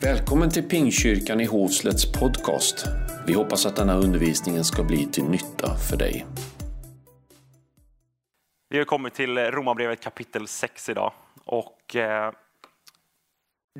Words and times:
Välkommen 0.00 0.50
till 0.50 0.68
Pingkyrkan 0.68 1.40
i 1.40 1.44
Hovslätts 1.44 2.12
podcast. 2.12 2.86
Vi 3.26 3.32
hoppas 3.32 3.66
att 3.66 3.76
denna 3.76 3.94
undervisning 3.94 4.64
ska 4.64 4.82
bli 4.82 5.06
till 5.06 5.24
nytta 5.24 5.76
för 5.90 5.96
dig. 5.96 6.26
Vi 8.68 8.78
har 8.78 8.84
kommit 8.84 9.14
till 9.14 9.38
Romarbrevet 9.38 10.00
kapitel 10.00 10.48
6 10.48 10.88
idag. 10.88 11.12
Och 11.44 11.96
eh, 11.96 12.32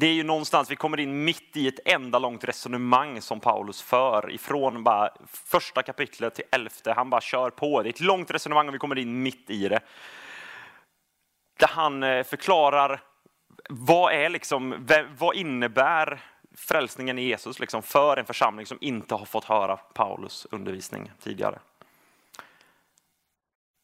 det 0.00 0.06
är 0.06 0.12
ju 0.12 0.22
någonstans, 0.22 0.70
vi 0.70 0.76
kommer 0.76 1.00
in 1.00 1.24
mitt 1.24 1.56
i 1.56 1.68
ett 1.68 1.80
enda 1.84 2.18
långt 2.18 2.44
resonemang 2.44 3.20
som 3.20 3.40
Paulus 3.40 3.82
för 3.82 4.30
ifrån 4.32 4.84
bara 4.84 5.10
första 5.26 5.82
kapitlet 5.82 6.34
till 6.34 6.44
elfte. 6.50 6.92
Han 6.92 7.10
bara 7.10 7.20
kör 7.20 7.50
på. 7.50 7.82
Det 7.82 7.88
är 7.88 7.92
ett 7.92 8.00
långt 8.00 8.30
resonemang 8.30 8.68
och 8.68 8.74
vi 8.74 8.78
kommer 8.78 8.98
in 8.98 9.22
mitt 9.22 9.50
i 9.50 9.68
det. 9.68 9.80
Där 11.58 11.68
han 11.68 12.02
eh, 12.02 12.22
förklarar 12.22 13.02
vad, 13.68 14.12
är 14.12 14.28
liksom, 14.28 14.86
vad 15.18 15.36
innebär 15.36 16.20
frälsningen 16.54 17.18
i 17.18 17.22
Jesus 17.22 17.60
liksom 17.60 17.82
för 17.82 18.16
en 18.16 18.24
församling 18.24 18.66
som 18.66 18.78
inte 18.80 19.14
har 19.14 19.24
fått 19.24 19.44
höra 19.44 19.76
Paulus 19.76 20.46
undervisning 20.50 21.12
tidigare. 21.20 21.58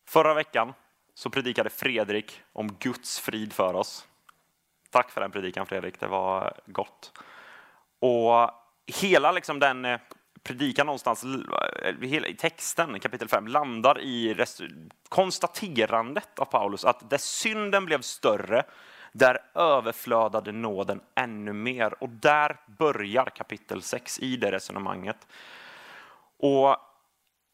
Förra 0.08 0.34
veckan 0.34 0.72
så 1.14 1.30
predikade 1.30 1.70
Fredrik 1.70 2.40
om 2.52 2.76
Guds 2.78 3.20
frid 3.20 3.52
för 3.52 3.74
oss. 3.74 4.06
Tack 4.90 5.10
för 5.10 5.20
den 5.20 5.30
predikan 5.30 5.66
Fredrik, 5.66 6.00
det 6.00 6.06
var 6.06 6.60
gott. 6.66 7.12
Och 7.98 8.50
hela 8.86 9.32
liksom 9.32 9.58
den 9.58 9.84
eh, 9.84 10.00
predikan 10.42 10.86
någonstans, 10.86 11.24
eh, 11.82 11.94
hela 12.00 12.28
texten, 12.38 13.00
kapitel 13.00 13.28
5, 13.28 13.48
landar 13.48 14.00
i 14.00 14.44
konstaterandet 15.08 16.38
av 16.38 16.44
Paulus 16.44 16.84
att 16.84 17.10
där 17.10 17.18
synden 17.18 17.84
blev 17.84 18.00
större, 18.00 18.64
där 19.14 19.38
överflödade 19.54 20.52
nåden 20.52 21.00
ännu 21.14 21.52
mer. 21.52 22.02
Och 22.02 22.08
där 22.08 22.56
börjar 22.78 23.24
kapitel 23.24 23.82
6 23.82 24.18
i 24.18 24.36
det 24.36 24.52
resonemanget. 24.52 25.26
Och 26.38 26.76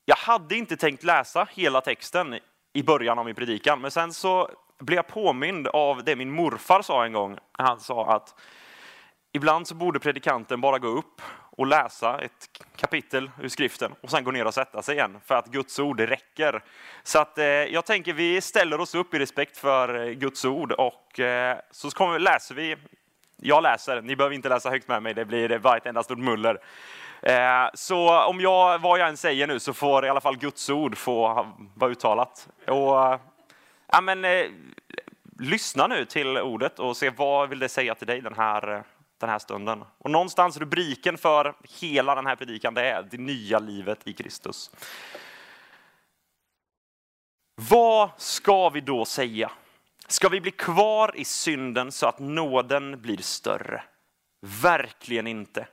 jag 0.04 0.16
hade 0.16 0.56
inte 0.56 0.76
tänkt 0.76 1.04
läsa 1.04 1.48
hela 1.50 1.80
texten 1.80 2.38
i 2.72 2.82
början 2.82 3.18
av 3.18 3.24
min 3.24 3.34
predikan, 3.34 3.80
men 3.80 3.90
sen 3.90 4.12
så 4.12 4.50
blev 4.78 4.96
jag 4.96 5.06
påmind 5.06 5.68
av 5.68 6.04
det 6.04 6.16
min 6.16 6.30
morfar 6.30 6.82
sa 6.82 7.04
en 7.04 7.12
gång. 7.12 7.38
Han 7.52 7.80
sa 7.80 8.06
att 8.06 8.40
ibland 9.32 9.68
så 9.68 9.74
borde 9.74 9.98
predikanten 9.98 10.60
bara 10.60 10.78
gå 10.78 10.88
upp 10.88 11.22
och 11.60 11.66
läsa 11.66 12.18
ett 12.18 12.62
kapitel 12.76 13.30
ur 13.42 13.48
skriften 13.48 13.94
och 14.00 14.10
sen 14.10 14.24
gå 14.24 14.30
ner 14.30 14.46
och 14.46 14.54
sätta 14.54 14.82
sig 14.82 14.94
igen 14.94 15.16
för 15.24 15.34
att 15.34 15.46
Guds 15.46 15.78
ord 15.78 16.00
räcker. 16.00 16.62
Så 17.02 17.18
att, 17.18 17.38
eh, 17.38 17.44
jag 17.44 17.84
tänker 17.84 18.12
vi 18.12 18.40
ställer 18.40 18.80
oss 18.80 18.94
upp 18.94 19.14
i 19.14 19.18
respekt 19.18 19.56
för 19.56 20.06
eh, 20.06 20.12
Guds 20.12 20.44
ord 20.44 20.72
och 20.72 21.20
eh, 21.20 21.58
så 21.70 21.90
kommer, 21.90 22.18
läser 22.18 22.54
vi. 22.54 22.76
Jag 23.36 23.62
läser, 23.62 24.02
ni 24.02 24.16
behöver 24.16 24.34
inte 24.34 24.48
läsa 24.48 24.70
högt 24.70 24.88
med 24.88 25.02
mig, 25.02 25.14
det 25.14 25.24
blir 25.24 25.58
bara 25.58 25.76
ett 25.76 25.86
enda 25.86 26.02
stort 26.02 26.18
muller. 26.18 26.58
Eh, 27.22 27.68
så 27.74 28.24
om 28.24 28.40
jag, 28.40 28.78
vad 28.78 28.98
jag 28.98 29.08
än 29.08 29.16
säger 29.16 29.46
nu 29.46 29.58
så 29.58 29.72
får 29.72 30.06
i 30.06 30.08
alla 30.08 30.20
fall 30.20 30.36
Guds 30.36 30.70
ord 30.70 30.96
få 30.96 31.46
vara 31.74 31.90
uttalat. 31.90 32.48
Och, 32.66 33.20
ja, 33.86 34.00
men, 34.02 34.24
eh, 34.24 34.46
lyssna 35.38 35.86
nu 35.86 36.04
till 36.04 36.38
ordet 36.38 36.78
och 36.78 36.96
se 36.96 37.10
vad 37.10 37.48
vill 37.48 37.58
det 37.58 37.68
säga 37.68 37.94
till 37.94 38.06
dig 38.06 38.20
den 38.20 38.34
här 38.34 38.72
eh, 38.72 38.80
den 39.20 39.30
här 39.30 39.38
stunden. 39.38 39.84
Och 39.98 40.10
någonstans 40.10 40.56
rubriken 40.56 41.18
för 41.18 41.54
hela 41.80 42.14
den 42.14 42.26
här 42.26 42.36
predikan 42.36 42.74
det 42.74 42.90
är 42.90 43.02
det 43.02 43.18
nya 43.18 43.58
livet 43.58 44.08
i 44.08 44.12
Kristus. 44.12 44.70
Vad 47.54 48.10
ska 48.16 48.68
vi 48.68 48.80
då 48.80 49.04
säga? 49.04 49.50
Ska 50.06 50.28
vi 50.28 50.40
bli 50.40 50.50
kvar 50.50 51.16
i 51.16 51.24
synden 51.24 51.92
så 51.92 52.06
att 52.06 52.18
nåden 52.18 53.02
blir 53.02 53.22
större? 53.22 53.82
Verkligen 54.62 55.26
inte. 55.26 55.68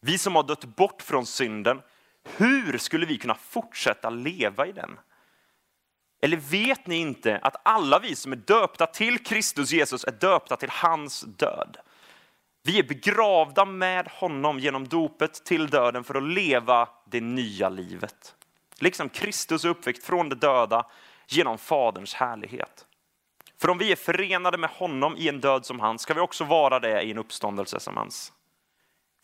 Vi 0.00 0.18
som 0.18 0.36
har 0.36 0.42
dött 0.42 0.64
bort 0.64 1.02
från 1.02 1.26
synden, 1.26 1.82
hur 2.36 2.78
skulle 2.78 3.06
vi 3.06 3.18
kunna 3.18 3.34
fortsätta 3.34 4.10
leva 4.10 4.66
i 4.66 4.72
den? 4.72 4.98
Eller 6.22 6.36
vet 6.36 6.86
ni 6.86 6.96
inte 6.96 7.38
att 7.42 7.56
alla 7.62 7.98
vi 7.98 8.16
som 8.16 8.32
är 8.32 8.36
döpta 8.36 8.86
till 8.86 9.18
Kristus 9.18 9.70
Jesus 9.70 10.04
är 10.04 10.12
döpta 10.12 10.56
till 10.56 10.70
hans 10.70 11.20
död? 11.20 11.76
Vi 12.68 12.78
är 12.78 12.82
begravda 12.82 13.64
med 13.64 14.08
honom 14.08 14.58
genom 14.58 14.88
dopet 14.88 15.44
till 15.44 15.66
döden 15.66 16.04
för 16.04 16.14
att 16.14 16.22
leva 16.22 16.88
det 17.06 17.20
nya 17.20 17.68
livet. 17.68 18.34
Liksom 18.78 19.08
Kristus 19.08 19.64
är 19.64 19.68
uppväckt 19.68 20.04
från 20.04 20.28
de 20.28 20.34
döda 20.34 20.86
genom 21.26 21.58
Faderns 21.58 22.14
härlighet. 22.14 22.86
För 23.60 23.70
om 23.70 23.78
vi 23.78 23.92
är 23.92 23.96
förenade 23.96 24.58
med 24.58 24.70
honom 24.70 25.16
i 25.16 25.28
en 25.28 25.40
död 25.40 25.66
som 25.66 25.80
hans 25.80 26.02
ska 26.02 26.14
vi 26.14 26.20
också 26.20 26.44
vara 26.44 26.80
det 26.80 27.02
i 27.02 27.10
en 27.10 27.18
uppståndelse 27.18 27.80
som 27.80 27.96
hans. 27.96 28.32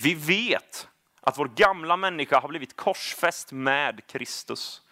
Vi 0.03 0.15
vet 0.15 0.89
att 1.21 1.39
vår 1.39 1.49
gamla 1.49 1.97
människa 1.97 2.41
har 2.41 2.49
blivit 2.49 2.77
korsfäst 2.77 3.53
med 3.53 4.07
Kristus 4.07 4.83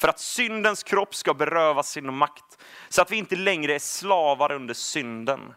för 0.00 0.08
att 0.08 0.20
syndens 0.20 0.82
kropp 0.82 1.14
ska 1.14 1.34
berövas 1.34 1.90
sin 1.90 2.14
makt 2.14 2.58
så 2.88 3.02
att 3.02 3.10
vi 3.10 3.16
inte 3.16 3.36
längre 3.36 3.74
är 3.74 3.78
slavar 3.78 4.52
under 4.52 4.74
synden. 4.74 5.54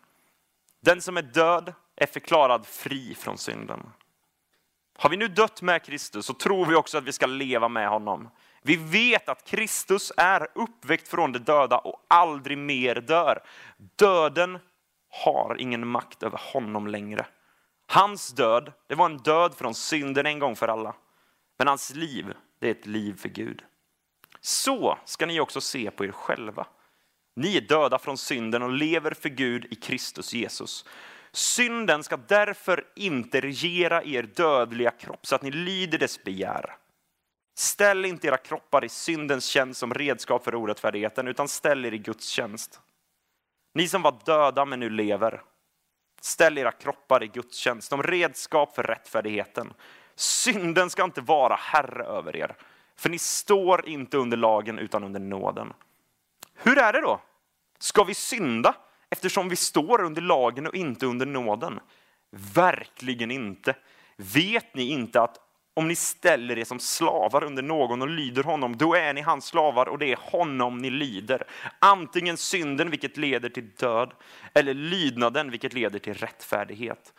Den 0.82 1.02
som 1.02 1.18
är 1.18 1.22
död 1.22 1.74
är 2.02 2.06
förklarad 2.06 2.66
fri 2.66 3.16
från 3.16 3.38
synden. 3.38 3.90
Har 4.98 5.10
vi 5.10 5.18
nu 5.18 5.28
dött 5.28 5.62
med 5.62 5.84
Kristus 5.84 6.26
så 6.26 6.34
tror 6.34 6.66
vi 6.66 6.76
också 6.76 6.98
att 6.98 7.04
vi 7.04 7.14
ska 7.14 7.26
leva 7.26 7.70
med 7.70 7.90
honom. 7.90 8.30
Vi 8.62 8.76
vet 8.76 9.30
att 9.30 9.46
Kristus 9.46 10.12
är 10.18 10.48
uppväckt 10.56 11.08
från 11.08 11.32
de 11.32 11.40
döda 11.40 11.78
och 11.78 12.06
aldrig 12.08 12.58
mer 12.58 12.96
dör. 12.96 13.44
Döden 13.96 14.60
har 15.10 15.56
ingen 15.60 15.88
makt 15.88 16.24
över 16.24 16.42
honom 16.54 16.88
längre. 16.88 17.26
Hans 17.88 18.30
död, 18.30 18.74
det 18.88 18.96
var 18.96 19.06
en 19.06 19.18
död 19.18 19.56
från 19.58 19.76
synden 19.76 20.26
en 20.26 20.40
gång 20.40 20.56
för 20.56 20.68
alla. 20.68 20.96
Men 21.58 21.68
hans 21.68 21.96
liv, 21.96 22.34
det 22.60 22.68
är 22.68 22.72
ett 22.72 22.86
liv 22.86 23.18
för 23.18 23.30
Gud. 23.30 23.64
Så 24.40 24.98
ska 25.06 25.26
ni 25.26 25.40
också 25.40 25.62
se 25.62 25.92
på 25.92 26.06
er 26.06 26.12
själva. 26.12 26.66
Ni 27.36 27.58
är 27.58 27.62
döda 27.62 28.00
från 28.00 28.18
synden 28.18 28.64
och 28.64 28.72
lever 28.72 29.12
för 29.12 29.30
Gud 29.30 29.66
i 29.70 29.76
Kristus 29.76 30.34
Jesus. 30.34 30.86
Synden 31.34 32.04
ska 32.04 32.18
därför 32.18 32.88
inte 32.96 33.42
regera 33.42 34.04
er 34.04 34.24
dödliga 34.24 34.92
kropp 34.92 35.26
så 35.26 35.36
att 35.36 35.42
ni 35.42 35.52
lyder 35.52 35.98
dess 35.98 36.24
begär. 36.24 36.78
Ställ 37.56 38.06
inte 38.06 38.28
era 38.28 38.38
kroppar 38.38 38.86
i 38.86 38.90
syndens 38.90 39.46
tjänst 39.46 39.80
som 39.80 39.94
redskap 39.94 40.44
för 40.44 40.56
orättfärdigheten, 40.56 41.28
utan 41.28 41.48
ställ 41.48 41.86
er 41.86 41.94
i 41.94 41.98
Guds 41.98 42.28
tjänst. 42.28 42.82
Ni 43.74 43.88
som 43.88 44.02
var 44.02 44.16
döda 44.26 44.66
men 44.66 44.80
nu 44.80 44.90
lever, 44.90 45.42
ställ 46.22 46.58
era 46.58 46.72
kroppar 46.72 47.24
i 47.24 47.28
Guds 47.28 47.58
tjänst 47.58 47.90
som 47.90 48.04
redskap 48.04 48.76
för 48.76 48.84
rättfärdigheten. 48.84 49.74
Synden 50.16 50.90
ska 50.90 51.04
inte 51.04 51.22
vara 51.22 51.56
herre 51.56 52.04
över 52.04 52.36
er, 52.36 52.56
för 52.96 53.10
ni 53.10 53.20
står 53.20 53.88
inte 53.88 54.18
under 54.18 54.38
lagen 54.38 54.80
utan 54.80 55.04
under 55.04 55.20
nåden. 55.20 55.74
Hur 56.56 56.78
är 56.78 56.94
det 56.94 57.02
då? 57.02 57.22
Ska 57.80 58.04
vi 58.04 58.14
synda 58.14 58.76
eftersom 59.12 59.50
vi 59.50 59.56
står 59.56 60.02
under 60.02 60.22
lagen 60.22 60.68
och 60.68 60.76
inte 60.76 61.06
under 61.06 61.26
nåden? 61.26 61.80
Verkligen 62.54 63.32
inte. 63.32 63.76
Vet 64.18 64.76
ni 64.76 64.84
inte 64.84 65.22
att 65.22 65.38
om 65.74 65.88
ni 65.88 65.96
ställer 65.96 66.58
er 66.58 66.64
som 66.64 66.80
slavar 66.80 67.44
under 67.44 67.64
någon 67.64 68.02
och 68.02 68.10
lyder 68.10 68.44
honom, 68.44 68.78
då 68.78 68.96
är 68.96 69.14
ni 69.14 69.22
hans 69.22 69.46
slavar 69.46 69.90
och 69.90 70.00
det 70.00 70.12
är 70.12 70.20
honom 70.22 70.78
ni 70.78 70.90
lyder. 70.90 71.44
Antingen 71.80 72.38
synden, 72.38 72.90
vilket 72.90 73.18
leder 73.18 73.50
till 73.50 73.70
död, 73.70 74.14
eller 74.54 74.74
lydnaden, 74.74 75.52
vilket 75.52 75.74
leder 75.74 76.00
till 76.00 76.14
rättfärdighet. 76.14 77.14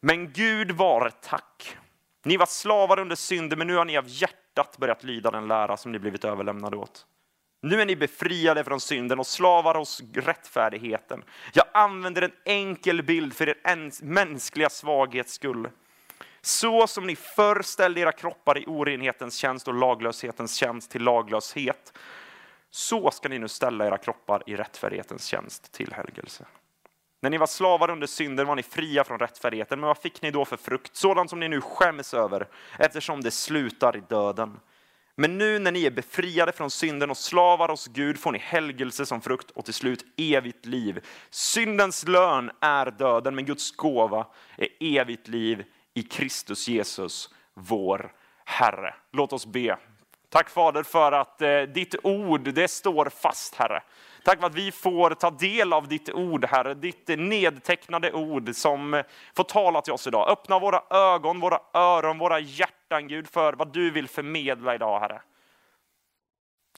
Men 0.00 0.32
Gud 0.32 0.70
vare 0.70 1.10
tack. 1.10 1.76
Ni 2.24 2.36
var 2.36 2.46
slavar 2.46 2.98
under 2.98 3.16
synden, 3.16 3.58
men 3.58 3.66
nu 3.66 3.76
har 3.76 3.84
ni 3.84 3.98
av 3.98 4.04
hjärtat 4.08 4.76
börjat 4.78 5.04
lyda 5.04 5.30
den 5.30 5.48
lära 5.48 5.76
som 5.76 5.92
ni 5.92 5.98
blivit 5.98 6.24
överlämnade 6.24 6.76
åt. 6.76 7.06
Nu 7.60 7.80
är 7.80 7.86
ni 7.86 7.96
befriade 7.96 8.64
från 8.64 8.80
synden 8.80 9.18
och 9.18 9.26
slavar 9.26 9.74
hos 9.74 10.02
rättfärdigheten. 10.14 11.24
Jag 11.52 11.64
använder 11.74 12.22
en 12.22 12.32
enkel 12.44 13.02
bild 13.02 13.34
för 13.34 13.48
er 13.48 14.04
mänskliga 14.04 14.70
svaghets 14.70 15.32
skull. 15.32 15.70
Så 16.40 16.86
som 16.86 17.06
ni 17.06 17.16
förr 17.16 17.62
ställde 17.62 18.00
era 18.00 18.12
kroppar 18.12 18.58
i 18.58 18.64
orenhetens 18.66 19.36
tjänst 19.36 19.68
och 19.68 19.74
laglöshetens 19.74 20.54
tjänst 20.54 20.90
till 20.90 21.02
laglöshet, 21.02 21.98
så 22.70 23.10
ska 23.10 23.28
ni 23.28 23.38
nu 23.38 23.48
ställa 23.48 23.86
era 23.86 23.98
kroppar 23.98 24.42
i 24.46 24.56
rättfärdighetens 24.56 25.26
tjänst 25.26 25.72
till 25.72 25.92
helgelse. 25.92 26.46
När 27.20 27.30
ni 27.30 27.38
var 27.38 27.46
slavar 27.46 27.90
under 27.90 28.06
synden 28.06 28.46
var 28.46 28.56
ni 28.56 28.62
fria 28.62 29.04
från 29.04 29.18
rättfärdigheten, 29.18 29.80
men 29.80 29.86
vad 29.86 29.98
fick 29.98 30.22
ni 30.22 30.30
då 30.30 30.44
för 30.44 30.56
frukt? 30.56 30.96
Sådant 30.96 31.30
som 31.30 31.40
ni 31.40 31.48
nu 31.48 31.60
skäms 31.60 32.14
över, 32.14 32.48
eftersom 32.78 33.20
det 33.20 33.30
slutar 33.30 33.96
i 33.96 34.00
döden. 34.08 34.60
Men 35.20 35.38
nu 35.38 35.58
när 35.58 35.72
ni 35.72 35.86
är 35.86 35.90
befriade 35.90 36.52
från 36.52 36.70
synden 36.70 37.10
och 37.10 37.16
slavar 37.16 37.68
hos 37.68 37.86
Gud 37.86 38.18
får 38.18 38.32
ni 38.32 38.38
helgelse 38.38 39.06
som 39.06 39.20
frukt 39.20 39.50
och 39.50 39.64
till 39.64 39.74
slut 39.74 40.04
evigt 40.16 40.66
liv. 40.66 41.04
Syndens 41.30 42.08
lön 42.08 42.50
är 42.60 42.90
döden, 42.90 43.34
men 43.34 43.44
Guds 43.44 43.76
gåva 43.76 44.26
är 44.56 44.68
evigt 44.80 45.28
liv 45.28 45.64
i 45.94 46.02
Kristus 46.02 46.68
Jesus, 46.68 47.30
vår 47.54 48.12
Herre. 48.44 48.94
Låt 49.12 49.32
oss 49.32 49.46
be. 49.46 49.78
Tack 50.28 50.50
Fader 50.50 50.82
för 50.82 51.12
att 51.12 51.42
eh, 51.42 51.62
ditt 51.62 51.94
ord, 52.02 52.54
det 52.54 52.68
står 52.68 53.08
fast 53.08 53.54
Herre. 53.54 53.82
Tack 54.28 54.40
för 54.40 54.46
att 54.46 54.54
vi 54.54 54.72
får 54.72 55.10
ta 55.10 55.30
del 55.30 55.72
av 55.72 55.88
ditt 55.88 56.10
ord, 56.10 56.44
Herre, 56.44 56.74
ditt 56.74 57.08
nedtecknade 57.08 58.12
ord 58.12 58.54
som 58.54 59.02
får 59.34 59.44
tala 59.44 59.82
till 59.82 59.92
oss 59.92 60.06
idag. 60.06 60.30
Öppna 60.30 60.58
våra 60.58 60.82
ögon, 60.90 61.40
våra 61.40 61.60
öron, 61.72 62.18
våra 62.18 62.40
hjärtan, 62.40 63.08
Gud, 63.08 63.28
för 63.28 63.52
vad 63.52 63.72
du 63.72 63.90
vill 63.90 64.08
förmedla 64.08 64.74
idag, 64.74 65.00
Herre. 65.00 65.22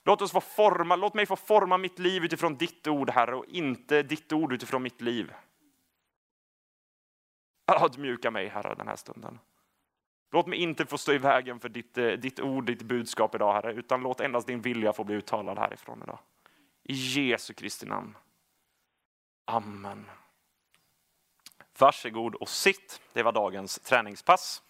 Låt, 0.03 0.21
oss 0.21 0.31
få 0.31 0.41
forma, 0.41 0.95
låt 0.95 1.13
mig 1.13 1.25
få 1.25 1.35
forma 1.35 1.77
mitt 1.77 1.99
liv 1.99 2.23
utifrån 2.23 2.55
ditt 2.55 2.87
ord, 2.87 3.09
Herre, 3.09 3.35
och 3.35 3.45
inte 3.45 4.03
ditt 4.03 4.33
ord 4.33 4.53
utifrån 4.53 4.83
mitt 4.83 5.01
liv. 5.01 5.33
Ödmjuka 7.81 8.31
mig, 8.31 8.47
Herre, 8.47 8.75
den 8.75 8.87
här 8.87 8.95
stunden. 8.95 9.39
Låt 10.31 10.47
mig 10.47 10.59
inte 10.59 10.85
få 10.85 10.97
stå 10.97 11.13
i 11.13 11.17
vägen 11.17 11.59
för 11.59 11.69
ditt, 11.69 11.93
ditt 11.93 12.39
ord, 12.39 12.65
ditt 12.65 12.81
budskap 12.81 13.35
idag, 13.35 13.53
Herre, 13.53 13.73
utan 13.73 14.01
låt 14.01 14.19
endast 14.19 14.47
din 14.47 14.61
vilja 14.61 14.93
få 14.93 15.03
bli 15.03 15.15
uttalad 15.15 15.57
härifrån 15.57 16.03
idag. 16.03 16.19
I 16.83 16.93
Jesu 16.93 17.53
Kristi 17.53 17.85
namn. 17.85 18.17
Amen. 19.45 20.09
Varsågod 21.77 22.35
och 22.35 22.49
sitt. 22.49 23.01
Det 23.13 23.23
var 23.23 23.31
dagens 23.31 23.79
träningspass. 23.79 24.63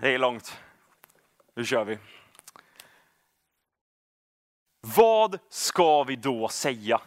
Det 0.00 0.14
är 0.14 0.18
långt. 0.18 0.58
Nu 1.54 1.64
kör 1.64 1.84
vi. 1.84 1.98
Vad 4.80 5.38
ska 5.48 6.04
vi 6.04 6.16
då 6.16 6.48
säga? 6.48 7.00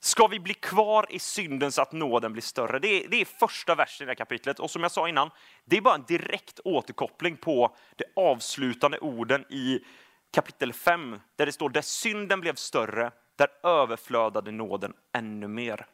Ska 0.00 0.26
vi 0.26 0.40
bli 0.40 0.54
kvar 0.54 1.06
i 1.10 1.18
synden 1.18 1.72
så 1.72 1.82
att 1.82 1.92
nåden 1.92 2.32
blir 2.32 2.42
större? 2.42 2.78
Det 2.78 2.88
är, 2.88 3.08
det 3.08 3.20
är 3.20 3.24
första 3.24 3.74
versen 3.74 4.04
i 4.04 4.06
det 4.06 4.10
här 4.10 4.14
kapitlet. 4.14 4.60
Och 4.60 4.70
som 4.70 4.82
jag 4.82 4.92
sa 4.92 5.08
innan, 5.08 5.30
det 5.64 5.76
är 5.76 5.80
bara 5.80 5.94
en 5.94 6.04
direkt 6.08 6.60
återkoppling 6.64 7.36
på 7.36 7.76
de 7.96 8.04
avslutande 8.16 8.98
orden 8.98 9.44
i 9.52 9.84
kapitel 10.30 10.72
5, 10.72 11.20
där 11.36 11.46
det 11.46 11.52
står 11.52 11.70
där 11.70 11.82
synden 11.82 12.40
blev 12.40 12.54
större, 12.54 13.12
där 13.36 13.48
överflödade 13.62 14.50
nåden 14.50 14.92
ännu 15.12 15.48
mer. 15.48 15.86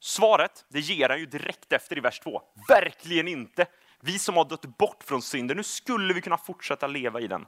Svaret, 0.00 0.64
det 0.68 0.80
ger 0.80 1.08
han 1.08 1.18
ju 1.18 1.26
direkt 1.26 1.72
efter 1.72 1.98
i 1.98 2.00
vers 2.00 2.20
2. 2.20 2.42
Verkligen 2.68 3.28
inte! 3.28 3.66
Vi 4.00 4.18
som 4.18 4.36
har 4.36 4.44
dött 4.44 4.78
bort 4.78 5.04
från 5.04 5.22
synden, 5.22 5.56
nu 5.56 5.62
skulle 5.62 6.14
vi 6.14 6.20
kunna 6.20 6.38
fortsätta 6.38 6.86
leva 6.86 7.20
i 7.20 7.26
den. 7.26 7.46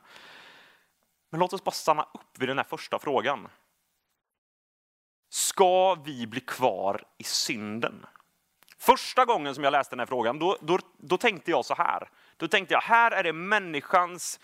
Men 1.30 1.40
låt 1.40 1.52
oss 1.52 1.64
bara 1.64 1.70
stanna 1.70 2.02
upp 2.02 2.38
vid 2.38 2.48
den 2.48 2.58
här 2.58 2.64
första 2.64 2.98
frågan. 2.98 3.48
Ska 5.28 5.94
vi 5.94 6.26
bli 6.26 6.40
kvar 6.40 7.02
i 7.18 7.24
synden? 7.24 8.06
Första 8.78 9.24
gången 9.24 9.54
som 9.54 9.64
jag 9.64 9.70
läste 9.70 9.92
den 9.92 10.00
här 10.00 10.06
frågan, 10.06 10.38
då, 10.38 10.56
då, 10.60 10.78
då 10.98 11.16
tänkte 11.16 11.50
jag 11.50 11.64
så 11.64 11.74
här. 11.74 12.08
Då 12.36 12.48
tänkte 12.48 12.74
jag, 12.74 12.80
här 12.80 13.10
är 13.10 13.22
det 13.22 13.32
människans 13.32 14.40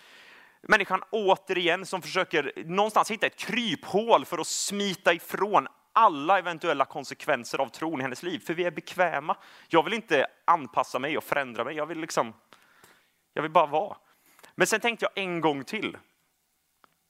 människan 0.67 1.01
återigen 1.09 1.85
som 1.85 2.01
försöker 2.01 2.53
någonstans 2.65 3.11
hitta 3.11 3.25
ett 3.25 3.35
kryphål 3.35 4.25
för 4.25 4.37
att 4.37 4.47
smita 4.47 5.13
ifrån 5.13 5.67
alla 5.93 6.39
eventuella 6.39 6.85
konsekvenser 6.85 7.57
av 7.57 7.69
tron 7.69 7.99
i 7.99 8.03
hennes 8.03 8.23
liv, 8.23 8.39
för 8.39 8.53
vi 8.53 8.63
är 8.63 8.71
bekväma. 8.71 9.37
Jag 9.67 9.83
vill 9.83 9.93
inte 9.93 10.27
anpassa 10.45 10.99
mig 10.99 11.17
och 11.17 11.23
förändra 11.23 11.63
mig, 11.63 11.75
jag 11.75 11.85
vill 11.85 11.99
liksom, 11.99 12.33
jag 13.33 13.41
vill 13.41 13.51
bara 13.51 13.65
vara. 13.65 13.97
Men 14.55 14.67
sen 14.67 14.79
tänkte 14.79 15.05
jag 15.05 15.23
en 15.23 15.41
gång 15.41 15.63
till. 15.63 15.97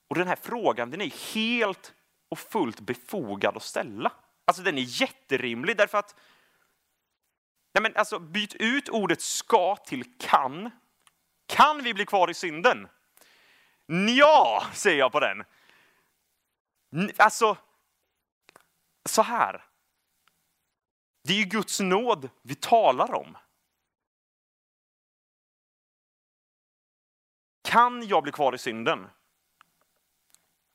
Och 0.10 0.16
den 0.16 0.28
här 0.28 0.38
frågan, 0.42 0.92
den 0.92 1.02
är 1.02 1.34
helt 1.34 1.94
och 2.30 2.40
fullt 2.40 2.80
befogad 2.80 3.58
att 3.58 3.64
ställa. 3.64 4.12
Alltså 4.46 4.64
den 4.64 4.78
är 4.78 5.02
jätterimlig 5.02 5.78
därför 5.78 5.98
att 5.98 6.16
nej 7.74 7.82
men 7.82 7.96
alltså, 7.96 8.20
byt 8.20 8.56
ut 8.56 8.90
ordet 8.90 9.22
ska 9.22 9.76
till 9.76 10.18
kan. 10.20 10.72
Kan 11.46 11.84
vi 11.84 11.94
bli 11.94 12.06
kvar 12.06 12.30
i 12.30 12.34
synden? 12.34 12.88
Ja, 13.88 14.68
säger 14.74 15.00
jag 15.00 15.12
på 15.12 15.20
den. 15.20 15.44
Alltså, 17.18 17.58
så 19.06 19.22
här. 19.22 19.66
Det 21.24 21.34
är 21.34 21.38
ju 21.38 21.44
Guds 21.44 21.80
nåd 21.80 22.30
vi 22.42 22.56
talar 22.56 23.14
om. 23.14 23.38
Kan 27.64 28.08
jag 28.08 28.24
bli 28.24 28.32
kvar 28.32 28.56
i 28.56 28.58
synden? 28.58 29.08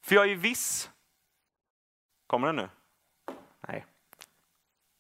För 0.03 0.15
jag 0.15 0.31
är 0.31 0.35
viss. 0.35 0.91
Kommer 2.27 2.47
den 2.47 2.57
nu? 2.57 2.69
Nej. 3.69 3.87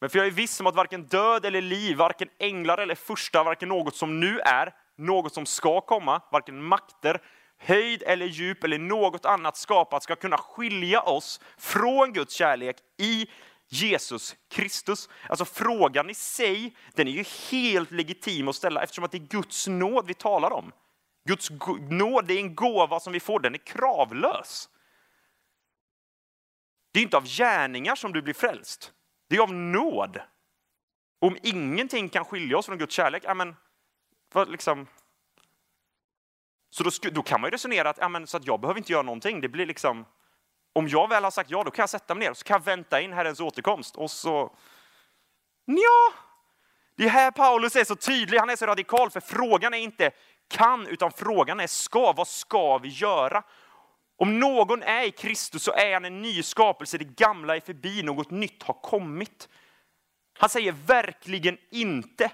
Men 0.01 0.11
för 0.11 0.19
jag 0.19 0.27
är 0.27 0.31
viss 0.31 0.61
om 0.61 0.67
att 0.67 0.75
varken 0.75 1.07
död 1.07 1.45
eller 1.45 1.61
liv, 1.61 1.97
varken 1.97 2.29
änglar 2.39 2.79
eller 2.79 2.95
första, 2.95 3.43
varken 3.43 3.69
något 3.69 3.97
som 3.97 4.21
nu 4.21 4.41
är, 4.41 4.75
något 4.97 5.35
som 5.35 5.47
ska 5.47 5.81
komma, 5.81 6.23
varken 6.31 6.63
makter, 6.63 7.23
höjd 7.65 8.03
eller 8.07 8.27
djup 8.27 8.65
eller 8.65 8.79
något 8.79 9.25
annat 9.25 9.57
skapat 9.57 10.03
ska 10.03 10.17
kunna 10.17 10.39
skilja 10.39 11.01
oss 11.01 11.41
från 11.59 12.13
Guds 12.13 12.35
kärlek 12.35 12.77
i 12.99 13.27
Jesus 13.69 14.37
Kristus. 14.51 15.09
Alltså 15.29 15.45
frågan 15.45 16.11
i 16.11 16.15
sig, 16.15 16.77
den 16.95 17.09
är 17.09 17.13
ju 17.13 17.25
helt 17.51 17.91
legitim 17.91 18.49
att 18.49 18.57
ställa 18.57 18.83
eftersom 18.83 19.05
att 19.05 19.13
det 19.13 19.19
är 19.19 19.27
Guds 19.27 19.67
nåd 19.67 20.07
vi 20.07 20.15
talar 20.15 20.51
om. 20.51 20.73
Guds 21.29 21.51
nåd 21.91 22.27
det 22.27 22.35
är 22.35 22.39
en 22.39 22.55
gåva 22.55 23.01
som 23.01 23.13
vi 23.13 23.21
får, 23.21 23.41
den 23.41 23.55
är 23.55 23.59
kravlös. 23.59 24.69
Det 26.93 26.99
är 26.99 27.03
inte 27.03 27.17
av 27.17 27.25
gärningar 27.27 27.95
som 27.95 28.13
du 28.13 28.23
blir 28.23 28.35
frälst. 28.35 28.93
Det 29.29 29.37
är 29.37 29.41
av 29.41 29.55
nåd. 29.55 30.21
Om 31.19 31.37
ingenting 31.43 32.09
kan 32.09 32.25
skilja 32.25 32.59
oss 32.59 32.67
från 32.67 32.79
Guds 32.79 32.95
kärlek, 32.95 33.23
ja, 33.27 33.35
men, 33.35 33.57
vad, 34.33 34.51
liksom, 34.51 34.87
så 36.75 36.83
då, 36.83 36.91
då, 37.11 37.23
kan 37.23 37.41
man 37.41 37.49
ju 37.49 37.55
resonera 37.55 37.91
att, 37.91 37.99
ja, 38.01 38.09
men, 38.09 38.27
så 38.27 38.37
att 38.37 38.47
jag 38.47 38.61
behöver 38.61 38.81
inte 38.81 38.93
göra 38.93 39.03
någonting. 39.03 39.41
Det 39.41 39.49
blir 39.49 39.67
liksom, 39.67 40.05
om 40.73 40.89
jag 40.89 41.09
väl 41.09 41.25
har 41.25 41.31
sagt 41.31 41.51
ja, 41.51 41.65
då 41.65 41.71
kan 41.71 41.83
jag 41.83 41.91
sätta 41.91 42.15
mig 42.15 42.25
ner 42.25 42.31
och 42.31 42.37
så 42.37 42.45
kan 42.45 42.55
jag 42.55 42.65
vänta 42.65 43.01
in 43.01 43.13
Herrens 43.13 43.41
återkomst. 43.41 43.97
Och 43.97 44.11
så, 44.11 44.57
ja, 45.65 46.13
det 46.97 47.05
är 47.05 47.09
här 47.09 47.31
Paulus 47.31 47.77
är 47.77 47.85
så 47.85 47.97
tydlig, 47.97 48.39
han 48.39 48.51
är 48.51 48.57
så 48.57 48.67
radikal, 48.67 49.11
för 49.11 49.21
frågan 49.21 49.75
är 49.75 49.79
inte 49.79 50.11
kan, 50.49 50.87
utan 50.87 51.13
frågan 51.13 51.61
är 51.61 51.67
ska. 51.67 52.13
Vad 52.13 52.29
ska 52.29 52.79
vi 52.79 52.89
göra? 52.89 53.43
Om 54.17 54.39
någon 54.39 54.83
är 54.83 55.05
i 55.05 55.11
Kristus 55.11 55.63
så 55.63 55.73
är 55.73 55.93
han 55.95 56.05
en 56.05 56.23
ny 56.23 56.43
skapelse, 56.43 56.99
det 56.99 57.05
gamla 57.05 57.57
är 57.57 57.61
förbi, 57.61 58.03
något 58.03 58.31
nytt 58.31 58.63
har 58.63 58.75
kommit. 58.75 59.49
Han 60.39 60.49
säger 60.49 60.73
verkligen 60.73 61.59
inte. 61.71 62.31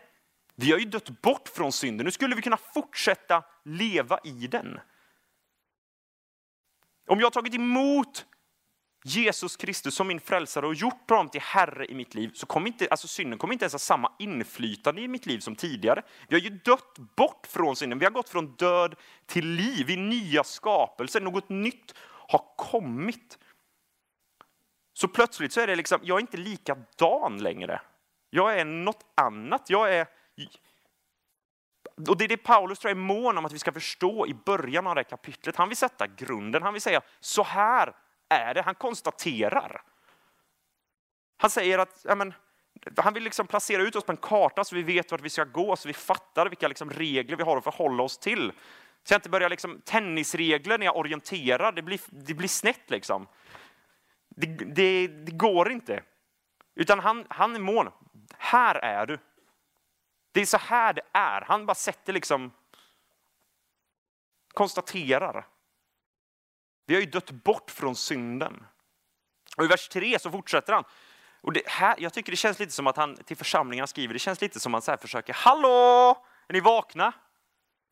Vi 0.60 0.72
har 0.72 0.78
ju 0.78 0.84
dött 0.84 1.22
bort 1.22 1.48
från 1.48 1.72
synden, 1.72 2.04
nu 2.04 2.10
skulle 2.10 2.36
vi 2.36 2.42
kunna 2.42 2.56
fortsätta 2.56 3.44
leva 3.64 4.18
i 4.24 4.46
den. 4.46 4.80
Om 7.06 7.18
jag 7.18 7.26
har 7.26 7.30
tagit 7.30 7.54
emot 7.54 8.26
Jesus 9.04 9.56
Kristus 9.56 9.94
som 9.94 10.06
min 10.06 10.20
frälsare 10.20 10.66
och 10.66 10.74
gjort 10.74 11.10
honom 11.10 11.28
till 11.28 11.40
Herre 11.40 11.86
i 11.86 11.94
mitt 11.94 12.14
liv, 12.14 12.30
så 12.34 12.46
kommer 12.46 12.66
inte, 12.66 12.88
alltså 12.90 13.08
synden 13.08 13.38
kommer 13.38 13.52
inte 13.52 13.64
ens 13.64 13.72
ha 13.72 13.78
samma 13.78 14.12
inflytande 14.18 15.02
i 15.02 15.08
mitt 15.08 15.26
liv 15.26 15.38
som 15.38 15.56
tidigare. 15.56 16.02
Vi 16.28 16.36
har 16.36 16.42
ju 16.42 16.50
dött 16.50 16.98
bort 17.16 17.46
från 17.46 17.76
synden, 17.76 17.98
vi 17.98 18.04
har 18.04 18.12
gått 18.12 18.28
från 18.28 18.54
död 18.54 18.94
till 19.26 19.46
liv, 19.46 19.90
i 19.90 19.96
nya 19.96 20.44
skapelser, 20.44 21.20
något 21.20 21.48
nytt 21.48 21.94
har 22.28 22.44
kommit. 22.56 23.38
Så 24.92 25.08
plötsligt 25.08 25.52
så 25.52 25.60
är 25.60 25.66
det 25.66 25.76
liksom, 25.76 26.00
jag 26.02 26.16
är 26.16 26.20
inte 26.20 26.36
likadan 26.36 27.38
längre. 27.38 27.80
Jag 28.30 28.60
är 28.60 28.64
något 28.64 29.04
annat, 29.14 29.70
jag 29.70 29.94
är 29.94 30.17
och 32.08 32.16
det 32.16 32.24
är 32.24 32.28
det 32.28 32.36
Paulus 32.36 32.78
tror 32.78 32.90
jag 32.90 32.98
är 32.98 33.02
mån 33.02 33.38
om 33.38 33.44
att 33.44 33.52
vi 33.52 33.58
ska 33.58 33.72
förstå 33.72 34.26
i 34.26 34.34
början 34.34 34.86
av 34.86 34.94
det 34.94 34.98
här 34.98 35.10
kapitlet. 35.10 35.56
Han 35.56 35.68
vill 35.68 35.76
sätta 35.76 36.06
grunden, 36.06 36.62
han 36.62 36.72
vill 36.72 36.82
säga 36.82 37.00
så 37.20 37.42
här 37.42 37.94
är 38.28 38.54
det. 38.54 38.62
Han 38.62 38.74
konstaterar. 38.74 39.82
Han 41.36 41.50
säger 41.50 41.78
att 41.78 42.00
ja, 42.04 42.14
men, 42.14 42.34
han 42.96 43.14
vill 43.14 43.22
liksom 43.22 43.46
placera 43.46 43.82
ut 43.82 43.96
oss 43.96 44.04
på 44.04 44.12
en 44.12 44.16
karta 44.16 44.64
så 44.64 44.74
vi 44.74 44.82
vet 44.82 45.10
vart 45.10 45.20
vi 45.20 45.30
ska 45.30 45.44
gå, 45.44 45.76
så 45.76 45.88
vi 45.88 45.94
fattar 45.94 46.46
vilka 46.46 46.68
liksom 46.68 46.90
regler 46.90 47.36
vi 47.36 47.42
har 47.42 47.56
att 47.56 47.64
förhålla 47.64 48.02
oss 48.02 48.18
till. 48.18 48.52
Så 49.04 49.14
jag 49.14 49.18
inte 49.18 49.30
börjar 49.30 49.48
liksom 49.48 49.80
tennisregler 49.84 50.78
när 50.78 50.86
jag 50.86 50.96
orienterar, 50.96 51.72
det 51.72 51.82
blir, 51.82 52.00
det 52.06 52.34
blir 52.34 52.48
snett 52.48 52.90
liksom. 52.90 53.26
Det, 54.28 54.46
det, 54.46 55.06
det 55.06 55.32
går 55.32 55.70
inte. 55.72 56.02
Utan 56.74 57.00
han, 57.00 57.26
han 57.28 57.56
är 57.56 57.60
mån. 57.60 57.90
Här 58.38 58.74
är 58.74 59.06
du. 59.06 59.18
Det 60.32 60.40
är 60.40 60.46
så 60.46 60.58
här 60.58 60.92
det 60.92 61.02
är. 61.12 61.40
Han 61.40 61.66
bara 61.66 61.74
sätter 61.74 62.12
liksom, 62.12 62.52
konstaterar. 64.54 65.46
Vi 66.86 66.94
har 66.94 67.00
ju 67.00 67.10
dött 67.10 67.30
bort 67.30 67.70
från 67.70 67.96
synden. 67.96 68.66
Och 69.56 69.64
i 69.64 69.66
vers 69.66 69.88
3 69.88 70.18
så 70.18 70.30
fortsätter 70.30 70.72
han. 70.72 70.84
Och 71.40 71.52
det 71.52 71.62
här, 71.66 71.94
jag 71.98 72.12
tycker 72.12 72.32
det 72.32 72.36
känns 72.36 72.58
lite 72.58 72.72
som 72.72 72.86
att 72.86 72.96
han 72.96 73.16
till 73.16 73.36
församlingarna 73.36 73.86
skriver, 73.86 74.12
det 74.12 74.18
känns 74.18 74.40
lite 74.40 74.60
som 74.60 74.74
att 74.74 74.86
han 74.86 74.98
försöker, 74.98 75.32
hallå, 75.32 76.24
är 76.46 76.52
ni 76.52 76.60
vakna? 76.60 77.12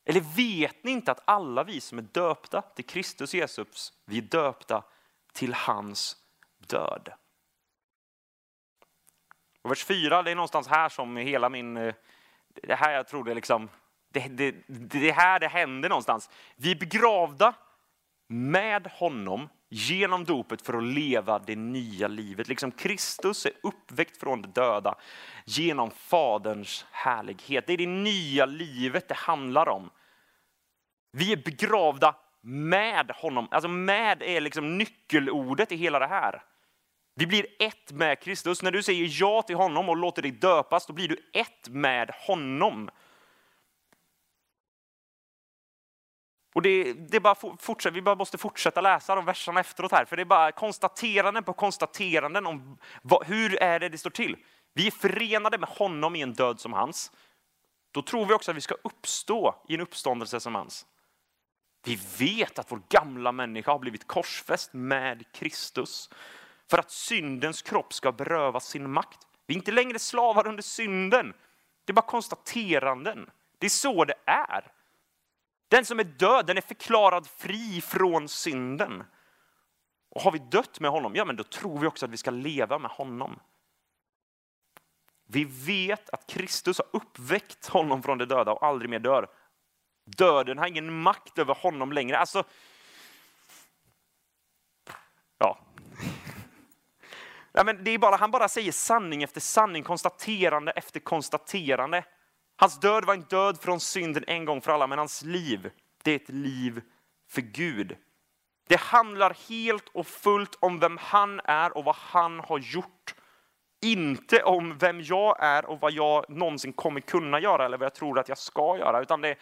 Eller 0.05 0.21
vet 0.21 0.85
ni 0.85 0.91
inte 0.91 1.13
att 1.13 1.23
alla 1.25 1.65
vi 1.65 1.81
som 1.81 1.99
är 1.99 2.03
döpta 2.03 2.63
till 2.63 2.87
Kristus 2.87 3.35
Jesus, 3.35 3.93
vi 4.05 4.19
är 4.19 4.23
döpta 4.23 4.85
till 5.33 5.55
hans 5.55 6.17
död? 6.59 7.13
Och 9.63 9.71
vers 9.71 9.85
4, 9.85 10.23
det 10.23 10.31
är 10.31 10.35
någonstans 10.35 10.69
här 10.69 10.89
som 10.89 11.17
hela 11.17 11.49
min 11.49 11.77
eh, 11.77 11.95
det 12.63 12.75
här 12.75 12.93
jag 12.93 13.09
tror 13.09 13.25
det 13.25 13.35
liksom, 13.35 13.69
det, 14.13 14.29
det, 14.29 14.55
det 15.01 15.13
här 15.13 15.41
det 15.41 15.49
händer 15.49 15.89
någonstans. 15.89 16.31
Vi 16.57 16.71
är 16.71 16.77
begravda 16.77 17.55
med 18.29 18.87
honom 18.93 19.49
genom 19.69 20.25
dopet 20.25 20.63
för 20.63 20.75
att 20.75 20.85
leva 20.85 21.39
det 21.39 21.57
nya 21.57 22.09
livet. 22.09 22.49
Liksom 22.49 22.71
Kristus 22.71 23.47
är 23.47 23.53
uppväckt 23.63 24.21
från 24.21 24.43
de 24.43 24.49
döda 24.49 24.95
genom 25.45 25.91
Faderns 25.91 26.87
härlighet. 26.91 27.67
Det 27.67 27.73
är 27.73 27.77
det 27.77 27.87
nya 27.87 28.47
livet 28.47 29.09
det 29.09 29.17
handlar 29.17 29.69
om. 29.69 29.91
Vi 31.13 31.33
är 31.33 31.37
begravda 31.37 32.17
med 32.41 33.11
honom. 33.11 33.49
Alltså 33.51 33.69
med 33.69 34.23
är 34.23 34.41
liksom 34.41 34.79
nyckelordet 34.79 35.73
i 35.73 35.77
hela 35.77 35.99
det 35.99 36.07
här. 36.07 36.43
Vi 37.19 37.27
blir 37.27 37.47
ett 37.59 37.93
med 37.93 38.21
Kristus. 38.21 38.63
När 38.63 38.71
du 38.71 38.83
säger 38.83 39.09
ja 39.21 39.43
till 39.43 39.57
honom 39.57 39.89
och 39.89 39.97
låter 39.97 40.23
dig 40.23 40.31
döpas, 40.31 40.87
då 40.87 40.93
blir 40.93 41.09
du 41.09 41.31
ett 41.33 41.69
med 41.69 42.11
honom. 42.11 42.91
Och 46.55 46.63
det, 46.63 46.93
det 46.93 47.21
bara 47.21 47.35
fortsätt, 47.59 47.95
vi 47.95 48.03
bara 48.03 48.15
måste 48.15 48.39
fortsätta 48.39 48.81
läsa 48.81 49.15
de 49.15 49.25
verserna 49.25 49.61
efteråt 49.61 49.93
här, 49.93 50.05
för 50.05 50.17
det 50.17 50.23
är 50.23 50.25
bara 50.25 50.53
konstateranden 50.53 51.45
på 51.45 51.53
konstateranden 51.53 52.47
om 52.47 52.79
vad, 53.03 53.27
hur 53.27 53.63
är 53.63 53.81
det 53.81 53.89
det 53.89 53.99
står 53.99 54.11
till. 54.11 54.37
Vi 54.75 54.87
är 54.87 54.91
förenade 54.91 55.59
med 55.59 55.69
honom 55.69 56.17
i 56.17 56.23
en 56.23 56.33
död 56.33 56.61
som 56.61 56.73
hans. 56.73 57.13
Då 57.91 58.03
tror 58.03 58.27
vi 58.27 58.35
också 58.35 58.51
att 58.51 58.57
vi 58.57 58.61
ska 58.61 58.75
uppstå 58.85 59.63
i 59.69 59.75
en 59.75 59.81
uppståndelse 59.81 60.41
som 60.41 60.55
hans. 60.55 60.87
Vi 61.85 61.99
vet 62.19 62.59
att 62.59 62.73
vår 62.73 62.83
gamla 62.89 63.33
människa 63.33 63.73
har 63.73 63.79
blivit 63.79 64.07
korsfäst 64.07 64.73
med 64.73 65.33
Kristus 65.33 66.11
för 66.71 66.79
att 66.79 66.91
syndens 66.91 67.63
kropp 67.63 67.93
ska 67.93 68.13
berövas 68.13 68.69
sin 68.69 68.91
makt. 68.91 69.27
Vi 69.47 69.55
är 69.55 69.59
inte 69.59 69.73
längre 69.73 69.99
slavar 69.99 70.47
under 70.47 70.63
synden. 70.63 71.35
Det 71.85 71.93
är 71.93 71.95
bara 71.95 72.07
konstateranden. 72.07 73.31
Det 73.59 73.67
är 73.67 73.71
så 73.71 74.05
det 74.05 74.15
är. 74.27 74.73
Den 75.69 75.85
som 75.85 76.01
är 76.01 76.05
död, 76.05 76.47
den 76.47 76.57
är 76.57 76.61
förklarad 76.61 77.27
fri 77.27 77.81
från 77.81 78.29
synden. 78.29 79.05
Och 80.11 80.23
har 80.23 80.33
vi 80.33 80.39
dött 80.39 80.81
med 80.81 80.91
honom, 80.91 81.15
ja 81.17 81.25
men 81.25 81.37
då 81.37 81.45
tror 81.45 81.79
vi 81.79 81.87
också 81.87 82.07
att 82.07 82.13
vi 82.13 82.17
ska 82.17 82.31
leva 82.31 82.79
med 82.79 82.91
honom. 82.91 83.41
Vi 85.27 85.45
vet 85.45 86.11
att 86.11 86.27
Kristus 86.27 86.79
har 86.79 86.87
uppväckt 86.93 87.67
honom 87.67 88.03
från 88.03 88.19
de 88.19 88.25
döda 88.25 88.53
och 88.53 88.67
aldrig 88.67 88.91
mer 88.91 88.99
dör. 88.99 89.29
Döden 90.05 90.59
har 90.59 90.67
ingen 90.67 91.03
makt 91.03 91.39
över 91.39 91.55
honom 91.55 91.93
längre. 91.93 92.19
Alltså, 92.19 92.45
ja 97.57 97.65
men 97.65 97.85
det 97.85 97.91
är 97.91 97.99
bara, 97.99 98.17
han 98.17 98.31
bara 98.31 98.49
säger 98.49 98.73
sanning 98.73 99.23
efter 99.23 99.41
sanning, 99.41 99.83
konstaterande 99.83 100.73
efter 100.73 101.01
konstaterande. 101.01 102.05
Hans 102.57 102.81
död 102.81 103.05
var 103.05 103.15
en 103.15 103.23
död 103.23 103.61
från 103.61 103.81
synden 103.81 104.25
en 104.27 104.45
gång 104.45 104.61
för 104.61 104.73
alla, 104.73 104.87
men 104.87 104.99
hans 104.99 105.23
liv, 105.23 105.71
det 106.03 106.11
är 106.11 106.17
ett 106.17 106.29
liv 106.29 106.83
för 107.31 107.41
Gud. 107.41 107.97
Det 108.69 108.81
handlar 108.81 109.37
helt 109.49 109.89
och 109.89 110.07
fullt 110.07 110.59
om 110.61 110.79
vem 110.79 110.99
han 111.01 111.41
är 111.45 111.77
och 111.77 111.85
vad 111.85 111.97
han 111.97 112.41
har 112.41 112.59
gjort. 112.59 113.15
Inte 113.83 114.43
om 114.43 114.79
vem 114.79 115.01
jag 115.01 115.37
är 115.41 115.65
och 115.65 115.81
vad 115.81 115.93
jag 115.93 116.31
någonsin 116.31 116.73
kommer 116.73 117.01
kunna 117.01 117.41
göra 117.41 117.65
eller 117.65 117.79
vad 117.79 117.87
jag 117.87 117.95
tror 117.95 118.19
att 118.19 118.29
jag 118.29 118.39
ska 118.39 118.79
göra. 118.79 119.03
Utan 119.03 119.21
det, 119.21 119.37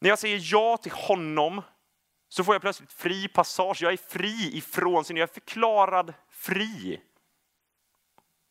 när 0.00 0.08
jag 0.08 0.18
säger 0.18 0.40
ja 0.52 0.76
till 0.76 0.92
honom 0.92 1.62
så 2.32 2.44
får 2.44 2.54
jag 2.54 2.62
plötsligt 2.62 2.92
fri 2.92 3.28
passage. 3.28 3.82
Jag 3.82 3.92
är 3.92 3.96
fri 3.96 4.56
ifrån 4.56 5.04
sin, 5.04 5.16
jag 5.16 5.28
är 5.28 5.34
förklarad 5.34 6.14
fri. 6.28 7.00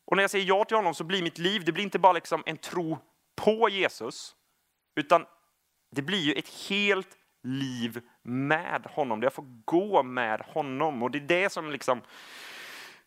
Och 0.04 0.16
när 0.16 0.22
jag 0.22 0.30
säger 0.30 0.46
ja 0.46 0.64
till 0.64 0.76
honom 0.76 0.94
så 0.94 1.04
blir 1.04 1.22
mitt 1.22 1.38
liv, 1.38 1.64
det 1.64 1.72
blir 1.72 1.84
inte 1.84 1.98
bara 1.98 2.12
liksom 2.12 2.42
en 2.46 2.56
tro 2.56 2.98
på 3.36 3.68
Jesus, 3.68 4.36
utan 4.94 5.26
det 5.90 6.02
blir 6.02 6.20
ju 6.20 6.32
ett 6.32 6.48
helt 6.68 7.18
liv 7.42 8.02
med 8.22 8.86
honom. 8.86 9.22
Jag 9.22 9.32
får 9.32 9.62
gå 9.64 10.02
med 10.02 10.40
honom 10.40 11.02
och 11.02 11.10
det 11.10 11.18
är 11.18 11.42
det 11.42 11.50
som 11.50 11.70
liksom 11.70 12.02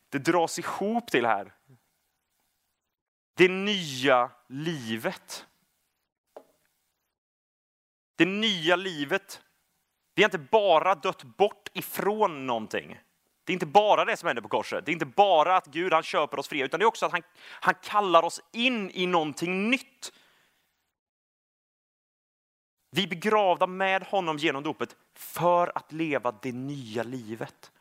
det 0.10 0.20
dras 0.20 0.60
ihop 0.60 1.12
till 1.12 1.25
här. 1.25 1.53
Det 3.34 3.48
nya 3.48 4.32
livet. 4.48 5.48
Det 8.15 8.25
nya 8.25 8.75
livet. 8.75 9.42
Vi 10.15 10.24
har 10.24 10.27
inte 10.27 10.38
bara 10.51 10.96
dött 10.96 11.24
bort 11.24 11.70
ifrån 11.74 12.48
någonting. 12.48 13.00
Det 13.43 13.51
är 13.51 13.53
inte 13.53 13.65
bara 13.65 14.05
det 14.05 14.17
som 14.17 14.27
händer 14.27 14.41
på 14.41 14.50
korset. 14.50 14.86
Det 14.86 14.91
är 14.91 14.93
inte 14.93 15.05
bara 15.05 15.58
att 15.58 15.65
Gud 15.65 15.93
han 15.93 16.03
köper 16.03 16.39
oss 16.39 16.48
fria, 16.48 16.65
utan 16.65 16.79
det 16.79 16.84
är 16.84 16.88
också 16.88 17.05
att 17.05 17.12
han, 17.12 17.22
han 17.50 17.75
kallar 17.84 18.24
oss 18.24 18.41
in 18.51 18.91
i 18.91 19.05
någonting 19.05 19.70
nytt. 19.70 20.13
Vi 22.91 23.03
är 23.03 23.08
begravda 23.08 23.67
med 23.67 24.03
honom 24.03 24.38
genom 24.38 24.63
dopet 24.63 24.96
för 25.13 25.77
att 25.77 25.91
leva 25.91 26.32
det 26.32 26.51
nya 26.51 27.03
livet. 27.03 27.72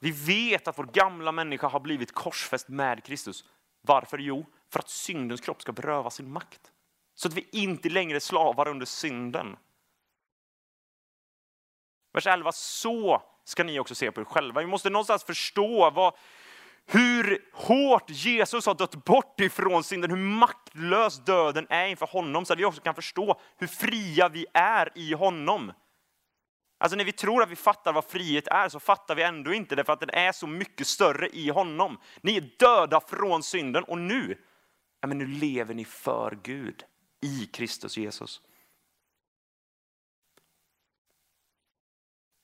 Vi 0.00 0.10
vet 0.10 0.68
att 0.68 0.78
vår 0.78 0.84
gamla 0.84 1.32
människa 1.32 1.68
har 1.68 1.80
blivit 1.80 2.12
korsfäst 2.12 2.68
med 2.68 3.04
Kristus. 3.04 3.44
Varför? 3.80 4.18
Jo, 4.18 4.46
för 4.70 4.78
att 4.78 4.88
syndens 4.88 5.40
kropp 5.40 5.62
ska 5.62 5.72
beröva 5.72 6.10
sin 6.10 6.30
makt. 6.30 6.72
Så 7.18 7.28
att 7.28 7.34
vi 7.34 7.48
inte 7.52 7.88
längre 7.88 8.16
är 8.16 8.20
slavar 8.20 8.68
under 8.68 8.86
synden. 8.86 9.56
Vers 12.12 12.26
11, 12.26 12.52
så 12.52 13.22
ska 13.44 13.64
ni 13.64 13.80
också 13.80 13.94
se 13.94 14.12
på 14.12 14.20
er 14.20 14.24
själva. 14.24 14.60
Vi 14.60 14.66
måste 14.66 14.90
någonstans 14.90 15.24
förstå 15.24 15.90
vad, 15.90 16.14
hur 16.86 17.48
hårt 17.52 18.10
Jesus 18.10 18.66
har 18.66 18.74
dött 18.74 19.04
bort 19.04 19.40
ifrån 19.40 19.84
synden, 19.84 20.10
hur 20.10 20.16
maktlös 20.16 21.24
döden 21.24 21.66
är 21.70 21.86
inför 21.86 22.06
honom, 22.06 22.44
så 22.44 22.52
att 22.52 22.58
vi 22.58 22.64
också 22.64 22.80
kan 22.80 22.94
förstå 22.94 23.40
hur 23.56 23.66
fria 23.66 24.28
vi 24.28 24.46
är 24.54 24.92
i 24.94 25.12
honom. 25.12 25.72
Alltså 26.78 26.96
när 26.96 27.04
vi 27.04 27.12
tror 27.12 27.42
att 27.42 27.50
vi 27.50 27.56
fattar 27.56 27.92
vad 27.92 28.04
frihet 28.04 28.48
är 28.48 28.68
så 28.68 28.80
fattar 28.80 29.14
vi 29.14 29.22
ändå 29.22 29.52
inte 29.52 29.76
det 29.76 29.84
för 29.84 29.92
att 29.92 30.00
den 30.00 30.10
är 30.10 30.32
så 30.32 30.46
mycket 30.46 30.86
större 30.86 31.28
i 31.28 31.48
honom. 31.48 32.00
Ni 32.20 32.36
är 32.36 32.50
döda 32.58 33.00
från 33.00 33.42
synden 33.42 33.84
och 33.84 33.98
nu, 33.98 34.38
ja 35.00 35.08
men 35.08 35.18
nu 35.18 35.26
lever 35.26 35.74
ni 35.74 35.84
för 35.84 36.38
Gud 36.42 36.84
i 37.20 37.46
Kristus 37.46 37.96
Jesus. 37.96 38.42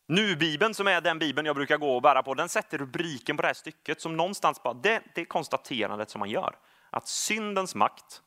Nu-bibeln, 0.07 0.75
som 0.75 0.87
är 0.87 1.01
den 1.01 1.19
bibeln 1.19 1.47
jag 1.47 1.57
brukar 1.57 1.79
gå 1.79 1.97
och 1.97 2.03
bära 2.03 2.23
på, 2.23 2.35
den 2.35 2.49
sätter 2.49 2.79
rubriken 2.79 3.37
på 3.37 3.43
det 3.43 3.49
här 3.49 3.55
stycket 3.55 4.01
som 4.01 4.17
någonstans 4.17 4.63
bara, 4.63 4.75
det, 4.75 5.03
det 5.15 5.21
är 5.21 5.25
konstaterandet 5.25 6.11
som 6.11 6.19
man 6.19 6.31
gör. 6.31 6.59
Att 6.91 7.09
syndens 7.09 7.75
makt, 7.75 8.23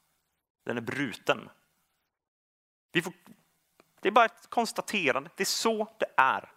den 0.66 0.78
är 0.78 0.82
bruten. 0.82 1.50
Vi 2.92 3.02
får, 3.02 3.14
det 4.02 4.08
är 4.08 4.12
bara 4.12 4.26
ett 4.26 4.50
konstaterande, 4.50 5.30
det 5.36 5.44
är 5.44 5.46
så 5.46 5.88
det 6.00 6.14
är. 6.18 6.52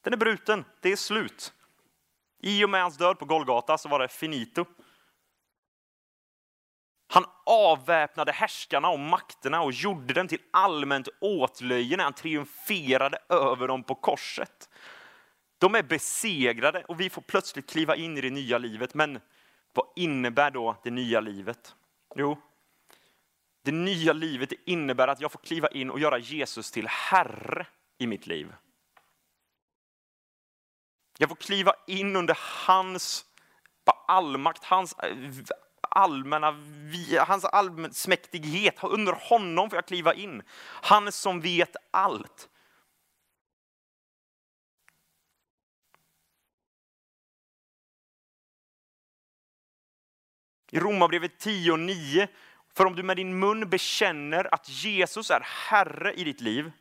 Den 0.00 0.12
är 0.12 0.16
bruten, 0.16 0.64
det 0.80 0.92
är 0.92 0.96
slut. 0.96 1.52
I 2.38 2.64
och 2.64 2.70
med 2.70 2.82
hans 2.82 2.96
död 2.96 3.18
på 3.18 3.24
Golgata 3.24 3.78
så 3.78 3.88
var 3.88 3.98
det 3.98 4.08
finito. 4.08 4.64
Han 7.08 7.24
avväpnade 7.46 8.32
härskarna 8.32 8.88
och 8.88 8.98
makterna 8.98 9.62
och 9.62 9.72
gjorde 9.72 10.14
dem 10.14 10.28
till 10.28 10.42
allmänt 10.50 11.08
åtlöje 11.20 11.96
när 11.96 12.04
han 12.04 12.12
triumferade 12.12 13.18
över 13.28 13.68
dem 13.68 13.82
på 13.82 13.94
korset. 13.94 14.68
De 15.58 15.74
är 15.74 15.82
besegrade 15.82 16.84
och 16.84 17.00
vi 17.00 17.10
får 17.10 17.22
plötsligt 17.22 17.70
kliva 17.70 17.96
in 17.96 18.18
i 18.18 18.20
det 18.20 18.30
nya 18.30 18.58
livet. 18.58 18.94
Men 18.94 19.20
vad 19.74 19.86
innebär 19.96 20.50
då 20.50 20.76
det 20.82 20.90
nya 20.90 21.20
livet? 21.20 21.74
Jo, 22.14 22.38
det 23.62 23.72
nya 23.72 24.12
livet 24.12 24.52
innebär 24.66 25.08
att 25.08 25.20
jag 25.20 25.32
får 25.32 25.38
kliva 25.38 25.68
in 25.68 25.90
och 25.90 26.00
göra 26.00 26.18
Jesus 26.18 26.70
till 26.70 26.88
Herre 26.88 27.66
i 27.98 28.06
mitt 28.06 28.26
liv. 28.26 28.52
Jag 31.18 31.28
får 31.28 31.36
kliva 31.36 31.72
in 31.86 32.16
under 32.16 32.38
hans 32.66 33.26
allmakt, 34.06 34.64
hans 34.64 34.96
allmänna, 35.96 36.54
hans 37.26 37.44
allsmäktighet. 37.44 38.84
Under 38.84 39.12
honom 39.12 39.70
får 39.70 39.76
jag 39.76 39.86
kliva 39.86 40.14
in. 40.14 40.42
Han 40.82 41.12
som 41.12 41.40
vet 41.40 41.76
allt. 41.90 42.48
I 50.70 50.78
Romarbrevet 50.78 51.38
10 51.38 51.72
och 51.72 51.78
9. 51.78 52.28
För 52.74 52.84
om 52.84 52.96
du 52.96 53.02
med 53.02 53.16
din 53.16 53.38
mun 53.38 53.70
bekänner 53.70 54.54
att 54.54 54.68
Jesus 54.68 55.30
är 55.30 55.40
Herre 55.40 56.14
i 56.14 56.24
ditt 56.24 56.40
liv 56.40 56.72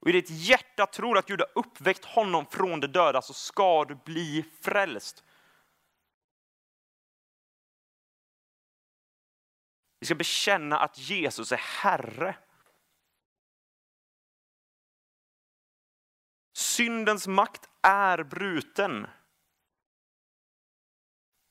och 0.00 0.08
i 0.08 0.12
ditt 0.12 0.30
hjärta 0.30 0.86
tror 0.86 1.18
att 1.18 1.26
Gud 1.26 1.40
har 1.40 1.50
uppväckt 1.54 2.04
honom 2.04 2.46
från 2.50 2.80
de 2.80 2.86
döda 2.86 3.22
så 3.22 3.32
ska 3.32 3.84
du 3.84 3.94
bli 4.04 4.44
frälst. 4.60 5.24
Vi 10.04 10.06
ska 10.06 10.14
bekänna 10.14 10.78
att 10.78 10.98
Jesus 10.98 11.52
är 11.52 11.56
Herre. 11.56 12.36
Syndens 16.52 17.26
makt 17.26 17.68
är 17.82 18.22
bruten. 18.22 19.06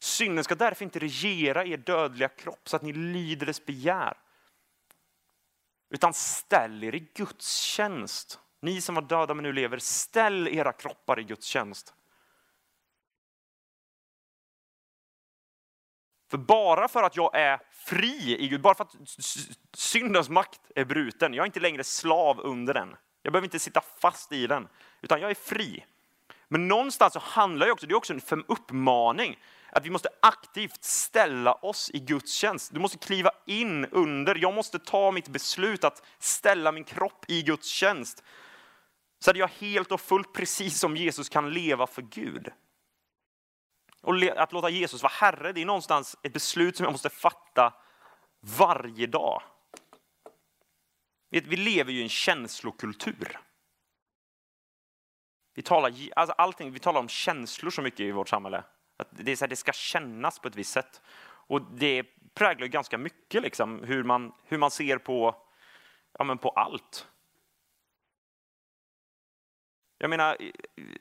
Synden 0.01 0.43
ska 0.43 0.55
därför 0.55 0.85
inte 0.85 0.99
regera 0.99 1.65
er 1.65 1.77
dödliga 1.77 2.29
kropp 2.29 2.69
så 2.69 2.75
att 2.75 2.81
ni 2.81 2.93
lyder 2.93 3.45
dess 3.45 3.65
begär. 3.65 4.17
Utan 5.89 6.13
ställ 6.13 6.83
er 6.83 6.95
i 6.95 6.99
Guds 6.99 7.57
tjänst 7.57 8.39
Ni 8.61 8.81
som 8.81 8.95
var 8.95 9.01
döda 9.01 9.33
men 9.33 9.43
nu 9.43 9.53
lever, 9.53 9.77
ställ 9.77 10.47
era 10.47 10.73
kroppar 10.73 11.19
i 11.19 11.23
Guds 11.23 11.45
tjänst. 11.45 11.93
För 16.33 16.37
bara 16.37 16.87
för 16.87 17.03
att 17.03 17.15
jag 17.15 17.35
är 17.35 17.59
fri 17.71 18.37
i 18.39 18.47
Gud, 18.47 18.61
bara 18.61 18.75
för 18.75 18.83
att 18.83 18.95
syndens 19.73 20.29
makt 20.29 20.61
är 20.75 20.85
bruten, 20.85 21.33
jag 21.33 21.43
är 21.43 21.45
inte 21.45 21.59
längre 21.59 21.83
slav 21.83 22.39
under 22.39 22.73
den. 22.73 22.95
Jag 23.23 23.33
behöver 23.33 23.45
inte 23.45 23.59
sitta 23.59 23.81
fast 24.01 24.31
i 24.31 24.47
den, 24.47 24.67
utan 25.01 25.21
jag 25.21 25.29
är 25.29 25.35
fri. 25.35 25.85
Men 26.47 26.67
någonstans 26.67 27.13
så 27.13 27.19
handlar 27.19 27.65
det 27.65 27.71
också, 27.71 27.87
det 27.87 27.93
är 27.93 27.95
också 27.95 28.13
en 28.13 28.43
uppmaning, 28.47 29.39
att 29.71 29.85
vi 29.85 29.89
måste 29.89 30.09
aktivt 30.21 30.83
ställa 30.83 31.53
oss 31.53 31.91
i 31.93 31.99
Guds 31.99 32.33
tjänst. 32.33 32.73
Du 32.73 32.79
måste 32.79 32.97
kliva 32.97 33.31
in 33.45 33.85
under, 33.85 34.35
jag 34.35 34.53
måste 34.53 34.79
ta 34.79 35.11
mitt 35.11 35.27
beslut 35.27 35.83
att 35.83 36.03
ställa 36.19 36.71
min 36.71 36.83
kropp 36.83 37.25
i 37.27 37.41
Guds 37.41 37.67
tjänst. 37.67 38.23
Så 39.19 39.31
att 39.31 39.37
jag 39.37 39.47
helt 39.47 39.91
och 39.91 40.01
fullt, 40.01 40.33
precis 40.33 40.79
som 40.79 40.97
Jesus, 40.97 41.29
kan 41.29 41.53
leva 41.53 41.87
för 41.87 42.01
Gud. 42.01 42.51
Och 44.03 44.15
att 44.37 44.51
låta 44.51 44.69
Jesus 44.69 45.03
vara 45.03 45.13
Herre, 45.13 45.51
det 45.51 45.61
är 45.61 45.65
någonstans 45.65 46.17
ett 46.23 46.33
beslut 46.33 46.77
som 46.77 46.83
jag 46.83 46.91
måste 46.91 47.09
fatta 47.09 47.73
varje 48.39 49.07
dag. 49.07 49.41
Vi 51.29 51.55
lever 51.55 51.91
ju 51.91 51.99
i 51.99 52.03
en 52.03 52.09
känslokultur. 52.09 53.39
Vi 55.53 55.61
talar, 55.61 55.93
alltså 56.15 56.33
allting, 56.37 56.71
vi 56.71 56.79
talar 56.79 56.99
om 56.99 57.07
känslor 57.07 57.71
så 57.71 57.81
mycket 57.81 57.99
i 57.99 58.11
vårt 58.11 58.29
samhälle. 58.29 58.63
Att 58.97 59.07
det, 59.11 59.31
är 59.31 59.35
så 59.35 59.45
här, 59.45 59.49
det 59.49 59.55
ska 59.55 59.71
kännas 59.71 60.39
på 60.39 60.47
ett 60.47 60.55
visst 60.55 60.71
sätt. 60.71 61.01
Och 61.47 61.61
det 61.61 62.03
präglar 62.33 62.67
ganska 62.67 62.97
mycket 62.97 63.41
liksom, 63.41 63.83
hur, 63.83 64.03
man, 64.03 64.33
hur 64.43 64.57
man 64.57 64.71
ser 64.71 64.97
på, 64.97 65.35
ja, 66.19 66.23
men 66.23 66.37
på 66.37 66.49
allt. 66.49 67.07
Jag 70.03 70.09
menar, 70.09 70.37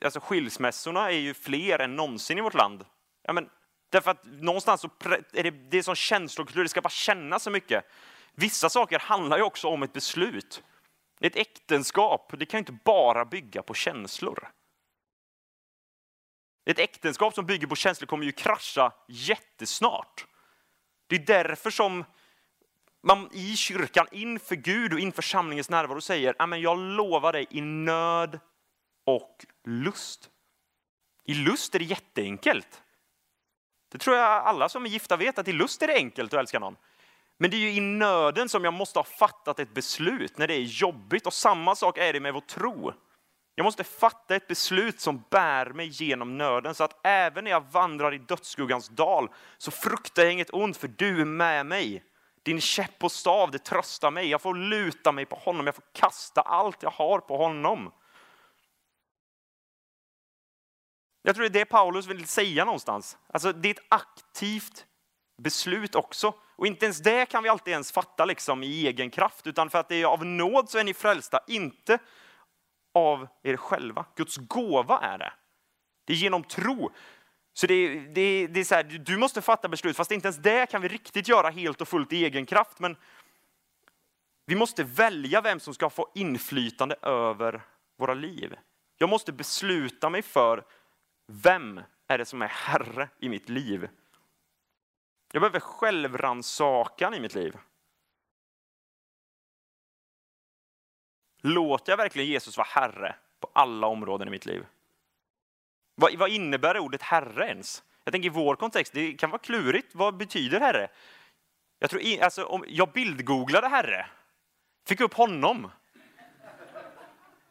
alltså 0.01 0.19
skilsmässorna 0.19 1.11
är 1.11 1.17
ju 1.17 1.33
fler 1.33 1.79
än 1.79 1.95
någonsin 1.95 2.37
i 2.37 2.41
vårt 2.41 2.53
land. 2.53 2.85
Ja, 3.23 3.33
men, 3.33 3.49
därför 3.89 4.11
att 4.11 4.25
någonstans 4.25 4.81
så 4.81 4.89
är 5.33 5.43
det, 5.43 5.51
det 5.51 5.77
är 5.77 5.81
som 5.81 5.95
känslokultur, 5.95 6.63
det 6.63 6.69
ska 6.69 6.81
bara 6.81 6.89
kännas 6.89 7.43
så 7.43 7.49
mycket. 7.49 7.85
Vissa 8.33 8.69
saker 8.69 8.99
handlar 8.99 9.37
ju 9.37 9.43
också 9.43 9.67
om 9.67 9.83
ett 9.83 9.93
beslut. 9.93 10.63
Ett 11.19 11.35
äktenskap, 11.35 12.33
det 12.37 12.45
kan 12.45 12.57
inte 12.57 12.71
bara 12.71 13.25
bygga 13.25 13.61
på 13.61 13.73
känslor. 13.73 14.51
Ett 16.65 16.79
äktenskap 16.79 17.33
som 17.33 17.45
bygger 17.45 17.67
på 17.67 17.75
känslor 17.75 18.07
kommer 18.07 18.25
ju 18.25 18.31
krascha 18.31 18.91
jättesnart. 19.07 20.25
Det 21.07 21.15
är 21.15 21.19
därför 21.19 21.69
som 21.69 22.05
man 23.07 23.29
i 23.33 23.55
kyrkan 23.55 24.07
inför 24.11 24.55
Gud 24.55 24.93
och 24.93 24.99
inför 24.99 25.21
församlingens 25.21 25.69
närvaro 25.69 26.01
säger, 26.01 26.55
jag 26.55 26.77
lovar 26.77 27.33
dig 27.33 27.47
i 27.49 27.61
nöd 27.61 28.39
och 29.05 29.45
lust. 29.65 30.29
I 31.25 31.33
lust 31.33 31.75
är 31.75 31.79
det 31.79 31.85
jätteenkelt. 31.85 32.81
Det 33.91 33.97
tror 33.97 34.15
jag 34.15 34.25
alla 34.25 34.69
som 34.69 34.85
är 34.85 34.89
gifta 34.89 35.17
vet, 35.17 35.39
att 35.39 35.47
i 35.47 35.53
lust 35.53 35.81
är 35.81 35.87
det 35.87 35.95
enkelt 35.95 36.33
att 36.33 36.39
älska 36.39 36.59
någon. 36.59 36.75
Men 37.37 37.51
det 37.51 37.57
är 37.57 37.59
ju 37.59 37.71
i 37.71 37.79
nöden 37.79 38.49
som 38.49 38.63
jag 38.63 38.73
måste 38.73 38.99
ha 38.99 39.03
fattat 39.03 39.59
ett 39.59 39.73
beslut, 39.73 40.37
när 40.37 40.47
det 40.47 40.53
är 40.53 40.61
jobbigt. 40.61 41.27
Och 41.27 41.33
samma 41.33 41.75
sak 41.75 41.97
är 41.97 42.13
det 42.13 42.19
med 42.19 42.33
vår 42.33 42.41
tro. 42.41 42.93
Jag 43.55 43.63
måste 43.63 43.83
fatta 43.83 44.35
ett 44.35 44.47
beslut 44.47 45.01
som 45.01 45.23
bär 45.29 45.65
mig 45.65 45.87
genom 45.87 46.37
nöden, 46.37 46.75
så 46.75 46.83
att 46.83 47.05
även 47.05 47.43
när 47.43 47.51
jag 47.51 47.71
vandrar 47.71 48.13
i 48.13 48.17
dödsskuggans 48.17 48.89
dal 48.89 49.29
så 49.57 49.71
fruktar 49.71 50.23
jag 50.23 50.31
inget 50.31 50.53
ont, 50.53 50.77
för 50.77 50.87
du 50.87 51.21
är 51.21 51.25
med 51.25 51.65
mig. 51.65 52.03
Din 52.43 52.61
käpp 52.61 53.03
och 53.03 53.11
stav, 53.11 53.51
det 53.51 53.59
tröstar 53.59 54.11
mig. 54.11 54.27
Jag 54.27 54.41
får 54.41 54.55
luta 54.55 55.11
mig 55.11 55.25
på 55.25 55.35
honom, 55.35 55.65
jag 55.65 55.75
får 55.75 55.85
kasta 55.93 56.41
allt 56.41 56.83
jag 56.83 56.89
har 56.89 57.19
på 57.19 57.37
honom. 57.37 57.91
Jag 61.25 61.35
tror 61.35 61.43
det 61.43 61.59
är 61.59 61.65
det 61.65 61.65
Paulus 61.65 62.07
vill 62.07 62.27
säga 62.27 62.65
någonstans. 62.65 63.17
Alltså, 63.27 63.53
det 63.53 63.69
är 63.69 63.73
ett 63.73 63.85
aktivt 63.89 64.85
beslut 65.37 65.95
också. 65.95 66.33
Och 66.55 66.67
inte 66.67 66.85
ens 66.85 66.97
det 66.99 67.25
kan 67.25 67.43
vi 67.43 67.49
alltid 67.49 67.71
ens 67.71 67.91
fatta 67.91 68.25
liksom 68.25 68.63
i 68.63 68.87
egen 68.87 69.09
kraft, 69.09 69.47
utan 69.47 69.69
för 69.69 69.79
att 69.79 69.89
det 69.89 70.01
är 70.01 70.05
av 70.05 70.25
nåd 70.25 70.69
så 70.69 70.77
är 70.77 70.83
ni 70.83 70.93
frälsta, 70.93 71.39
inte 71.47 71.99
av 72.93 73.27
er 73.43 73.57
själva. 73.57 74.05
Guds 74.15 74.37
gåva 74.37 74.99
är 74.99 75.17
det. 75.17 75.33
Det 76.05 76.13
är 76.13 76.17
genom 76.17 76.43
tro. 76.43 76.91
Så 77.53 77.67
det, 77.67 77.99
det, 77.99 78.47
det 78.47 78.59
är 78.59 78.63
så 78.63 78.75
här, 78.75 78.83
du 78.83 79.17
måste 79.17 79.41
fatta 79.41 79.67
beslut, 79.67 79.97
fast 79.97 80.11
inte 80.11 80.27
ens 80.27 80.37
det 80.37 80.65
kan 80.65 80.81
vi 80.81 80.87
riktigt 80.87 81.27
göra 81.27 81.49
helt 81.49 81.81
och 81.81 81.87
fullt 81.87 82.13
i 82.13 82.25
egen 82.25 82.45
kraft. 82.45 82.79
Men 82.79 82.95
vi 84.45 84.55
måste 84.55 84.83
välja 84.83 85.41
vem 85.41 85.59
som 85.59 85.73
ska 85.73 85.89
få 85.89 86.11
inflytande 86.15 86.95
över 87.01 87.61
våra 87.97 88.13
liv. 88.13 88.55
Jag 88.97 89.09
måste 89.09 89.31
besluta 89.31 90.09
mig 90.09 90.21
för 90.21 90.63
vem 91.27 91.81
är 92.07 92.17
det 92.17 92.25
som 92.25 92.41
är 92.41 92.47
herre 92.47 93.09
i 93.19 93.29
mitt 93.29 93.49
liv? 93.49 93.89
Jag 95.31 95.41
behöver 95.41 95.59
självrannsakan 95.59 97.13
i 97.13 97.19
mitt 97.19 97.35
liv. 97.35 97.57
Låter 101.41 101.91
jag 101.91 101.97
verkligen 101.97 102.29
Jesus 102.29 102.57
vara 102.57 102.67
herre 102.67 103.15
på 103.39 103.49
alla 103.53 103.87
områden 103.87 104.27
i 104.27 104.31
mitt 104.31 104.45
liv? 104.45 104.65
Vad, 105.95 106.15
vad 106.15 106.29
innebär 106.29 106.79
ordet 106.79 107.01
herre 107.01 107.47
ens? 107.47 107.83
Jag 108.03 108.11
tänker 108.11 108.27
i 108.27 108.29
vår 108.29 108.55
kontext, 108.55 108.93
det 108.93 109.13
kan 109.13 109.29
vara 109.29 109.41
klurigt. 109.41 109.95
Vad 109.95 110.17
betyder 110.17 110.59
herre? 110.59 110.87
Jag, 111.79 111.89
tror, 111.89 112.21
alltså, 112.21 112.45
om 112.45 112.65
jag 112.67 112.91
bildgooglade 112.91 113.67
herre, 113.67 114.05
fick 114.87 115.01
upp 115.01 115.13
honom. 115.13 115.71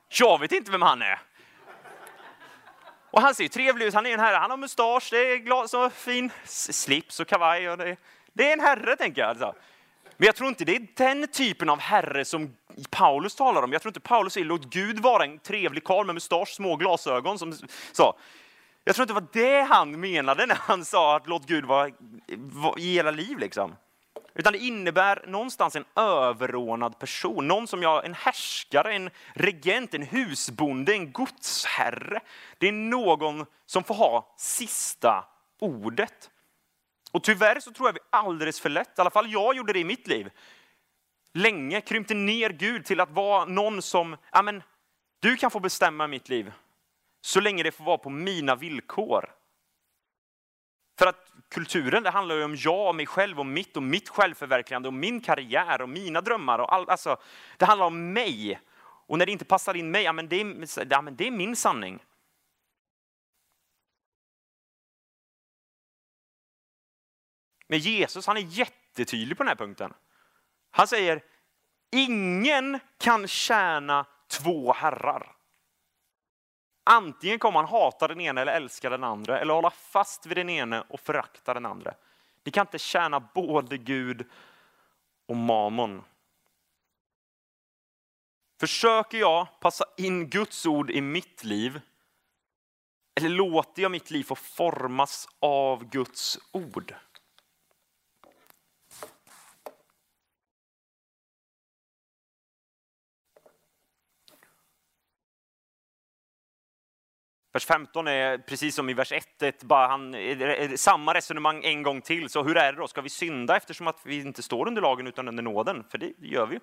Jag 0.09 0.41
vet 0.41 0.53
inte 0.53 0.71
vem 0.71 0.83
han 0.83 1.03
är. 1.03 1.21
Och 3.12 3.22
han 3.22 3.35
ser 3.35 3.48
trevlig 3.48 3.87
ut, 3.87 3.94
han 3.94 4.07
är 4.07 4.11
en 4.11 4.20
herre, 4.20 4.37
han 4.37 4.51
har 4.51 4.57
mustasch, 4.57 5.09
det 5.11 5.33
är 5.33 5.37
glas 5.37 5.75
och 5.75 5.92
fin 5.92 6.31
slips 6.44 7.20
och 7.20 7.27
kavaj. 7.27 7.70
Och 7.70 7.79
det, 7.79 7.96
det 8.33 8.48
är 8.48 8.53
en 8.53 8.61
herre, 8.61 8.96
tänker 8.96 9.20
jag. 9.20 9.31
Alltså. 9.31 9.55
Men 10.16 10.27
jag 10.27 10.37
tror 10.37 10.48
inte 10.48 10.64
det 10.64 10.77
är 10.77 10.87
den 10.96 11.29
typen 11.29 11.68
av 11.68 11.81
herre 11.81 12.25
som 12.25 12.57
Paulus 12.90 13.35
talar 13.35 13.62
om. 13.62 13.72
Jag 13.72 13.83
tror 13.83 13.90
inte 13.90 14.01
Paulus 14.01 14.33
säger 14.33 14.46
låt 14.46 14.64
Gud 14.64 14.98
vara 15.01 15.25
en 15.25 15.38
trevlig 15.38 15.85
karl 15.85 16.07
med 16.07 16.14
mustasch, 16.14 16.48
små 16.48 16.77
glasögon. 16.77 17.38
Som 17.38 17.53
sa. 17.92 18.16
Jag 18.85 18.94
tror 18.94 19.03
inte 19.03 19.14
det 19.14 19.20
var 19.20 19.29
det 19.33 19.62
han 19.62 20.01
menade 20.01 20.46
när 20.46 20.59
han 20.61 20.85
sa 20.85 21.16
att 21.16 21.27
låt 21.27 21.46
Gud 21.46 21.64
vara 21.64 21.90
i 22.79 22.92
hela 22.92 23.11
liv. 23.11 23.38
Liksom. 23.38 23.77
Utan 24.35 24.53
det 24.53 24.59
innebär 24.59 25.25
någonstans 25.27 25.77
en 25.77 25.85
överordnad 25.97 26.99
person, 26.99 27.49
någon 27.49 27.66
som 27.66 27.83
jag, 27.83 28.05
en 28.05 28.14
härskare, 28.14 28.95
en 28.95 29.11
regent, 29.35 29.95
en 29.95 30.03
husbonde, 30.03 30.92
en 30.92 31.12
godsherre. 31.12 32.21
Det 32.59 32.68
är 32.68 32.73
någon 32.73 33.47
som 33.66 33.85
får 33.85 33.95
ha 33.95 34.35
sista 34.37 35.25
ordet. 35.61 36.31
Och 37.12 37.23
tyvärr 37.23 37.61
så 37.61 37.73
tror 37.73 37.88
jag 37.88 37.92
vi 37.92 38.01
alldeles 38.11 38.61
för 38.61 38.68
lätt, 38.68 38.99
i 38.99 39.01
alla 39.01 39.11
fall 39.11 39.33
jag 39.33 39.57
gjorde 39.57 39.73
det 39.73 39.79
i 39.79 39.85
mitt 39.85 40.07
liv, 40.07 40.31
länge 41.35 41.81
krympte 41.81 42.14
ner 42.14 42.51
Gud 42.51 42.85
till 42.85 43.01
att 43.01 43.11
vara 43.11 43.45
någon 43.45 43.83
som, 43.83 44.16
ja 44.33 44.42
men, 44.42 44.62
du 45.21 45.37
kan 45.37 45.51
få 45.51 45.61
bestämma 45.61 46.07
mitt 46.07 46.29
liv, 46.29 46.53
så 47.21 47.40
länge 47.40 47.62
det 47.62 47.73
får 47.73 47.85
vara 47.85 47.99
på 47.99 48.11
mina 48.11 48.55
villkor. 48.55 49.31
För 51.03 51.09
att 51.09 51.33
kulturen, 51.49 52.03
det 52.03 52.11
handlar 52.11 52.35
ju 52.35 52.45
om 52.45 52.57
jag, 52.57 52.88
och 52.88 52.95
mig 52.95 53.07
själv 53.07 53.41
och 53.41 53.47
mitt 53.47 53.77
och 53.77 53.83
mitt 53.83 54.09
självförverkligande 54.09 54.88
och 54.88 54.95
min 54.95 55.21
karriär 55.21 55.83
och 55.83 55.88
mina 55.88 56.21
drömmar. 56.21 56.59
Och 56.59 56.75
all, 56.75 56.91
alltså, 56.91 57.17
det 57.57 57.65
handlar 57.65 57.87
om 57.87 58.12
mig. 58.12 58.61
Och 59.07 59.19
när 59.19 59.27
det 59.27 59.33
inte 59.33 59.45
passar 59.45 59.75
in 59.75 59.91
mig, 59.91 60.03
ja, 60.03 60.12
men 60.12 60.29
det, 60.29 60.41
är, 60.41 60.87
ja, 60.91 61.03
men 61.03 61.17
det 61.17 61.27
är 61.27 61.31
min 61.31 61.57
sanning. 61.57 62.05
Men 67.67 67.79
Jesus 67.79 68.27
han 68.27 68.37
är 68.37 68.41
jättetydlig 68.41 69.37
på 69.37 69.43
den 69.43 69.49
här 69.49 69.57
punkten. 69.57 69.95
Han 70.71 70.88
säger, 70.88 71.23
ingen 71.91 72.81
kan 72.99 73.29
tjäna 73.29 74.07
två 74.29 74.73
herrar. 74.73 75.37
Antingen 76.85 77.38
kommer 77.38 77.53
man 77.53 77.71
hata 77.71 78.09
den 78.09 78.21
ena 78.21 78.40
eller 78.40 78.53
älska 78.53 78.90
den 78.90 79.05
andra, 79.05 79.38
eller 79.38 79.55
hålla 79.55 79.71
fast 79.71 80.27
vid 80.27 80.37
den 80.37 80.49
ene 80.49 80.85
och 80.88 81.01
förakta 81.01 81.55
den 81.55 81.66
andra. 81.66 81.95
Ni 82.45 82.53
kan 82.53 82.66
inte 82.66 82.79
tjäna 82.79 83.21
både 83.21 83.79
Gud 83.79 84.31
och 85.27 85.37
mammon. 85.37 86.05
Försöker 88.61 89.18
jag 89.18 89.47
passa 89.61 89.85
in 89.97 90.29
Guds 90.29 90.66
ord 90.66 90.90
i 90.90 91.01
mitt 91.01 91.45
liv? 91.45 91.81
Eller 93.14 93.29
låter 93.29 93.83
jag 93.83 93.90
mitt 93.90 94.11
liv 94.11 94.25
få 94.25 94.35
formas 94.35 95.29
av 95.40 95.85
Guds 95.85 96.38
ord? 96.53 96.95
Vers 107.53 107.67
15 107.67 108.09
är 108.09 108.38
precis 108.38 108.75
som 108.75 108.91
i 108.91 108.95
vers 108.95 109.12
1, 109.12 109.62
bara 109.62 109.87
han, 109.87 110.17
samma 110.77 111.15
resonemang 111.15 111.65
en 111.65 111.83
gång 111.83 112.01
till. 112.01 112.29
Så 112.29 112.43
hur 112.43 112.57
är 112.57 112.73
det 112.73 112.79
då? 112.79 112.88
Ska 112.88 113.01
vi 113.01 113.09
synda 113.09 113.57
eftersom 113.57 113.87
att 113.87 114.01
vi 114.05 114.21
inte 114.21 114.43
står 114.43 114.69
under 114.69 114.83
lagen 114.83 115.07
utan 115.07 115.29
under 115.29 115.43
nåden? 115.43 115.85
För 115.91 115.99
det 115.99 116.12
gör 116.19 116.47
vi 116.47 116.55
ju. 116.55 116.61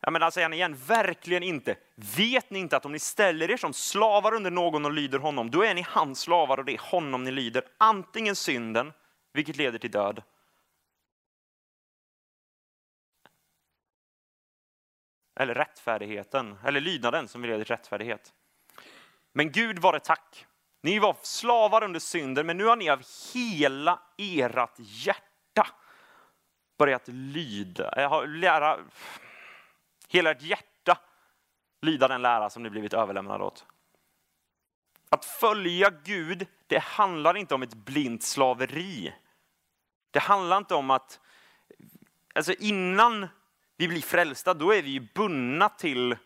Ja, 0.00 0.10
men 0.10 0.22
alltså, 0.22 0.38
säger 0.38 0.52
igen, 0.52 0.72
igen, 0.72 0.80
verkligen 0.86 1.42
inte. 1.42 1.76
Vet 2.16 2.50
ni 2.50 2.58
inte 2.58 2.76
att 2.76 2.84
om 2.84 2.92
ni 2.92 2.98
ställer 2.98 3.50
er 3.50 3.56
som 3.56 3.72
slavar 3.72 4.34
under 4.34 4.50
någon 4.50 4.84
och 4.84 4.92
lyder 4.92 5.18
honom, 5.18 5.50
då 5.50 5.64
är 5.64 5.74
ni 5.74 5.84
hans 5.88 6.20
slavar 6.20 6.58
och 6.58 6.64
det 6.64 6.72
är 6.72 6.90
honom 6.90 7.24
ni 7.24 7.30
lyder. 7.30 7.64
Antingen 7.78 8.36
synden, 8.36 8.92
vilket 9.32 9.56
leder 9.56 9.78
till 9.78 9.90
död, 9.90 10.22
eller 15.40 15.54
rättfärdigheten, 15.54 16.58
eller 16.64 16.80
lydnaden 16.80 17.28
som 17.28 17.44
leder 17.44 17.64
till 17.64 17.74
rättfärdighet. 17.74 18.32
Men 19.32 19.52
Gud 19.52 19.78
var 19.78 19.92
det 19.92 20.00
tack. 20.00 20.46
Ni 20.82 20.98
var 20.98 21.16
slavar 21.22 21.84
under 21.84 22.00
synden, 22.00 22.46
men 22.46 22.56
nu 22.56 22.64
har 22.64 22.76
ni 22.76 22.90
av 22.90 23.02
hela 23.34 24.00
ert 24.18 24.78
hjärta 24.78 25.66
börjat 26.78 27.08
lyda, 27.08 28.24
lära, 28.26 28.78
hela 30.08 30.30
ert 30.30 30.42
hjärta 30.42 30.98
lyda 31.82 32.08
den 32.08 32.22
lära 32.22 32.50
som 32.50 32.62
ni 32.62 32.70
blivit 32.70 32.94
överlämnade 32.94 33.44
åt. 33.44 33.66
Att 35.08 35.24
följa 35.24 35.90
Gud, 35.90 36.46
det 36.66 36.78
handlar 36.78 37.36
inte 37.36 37.54
om 37.54 37.62
ett 37.62 37.74
blint 37.74 38.22
slaveri. 38.22 39.14
Det 40.10 40.18
handlar 40.18 40.56
inte 40.56 40.74
om 40.74 40.90
att, 40.90 41.20
alltså 42.34 42.52
innan 42.52 43.28
vi 43.76 43.88
blir 43.88 44.02
frälsta, 44.02 44.54
då 44.54 44.74
är 44.74 44.82
vi 44.82 44.90
ju 44.90 45.08
bundna 45.14 45.68
till 45.68 46.16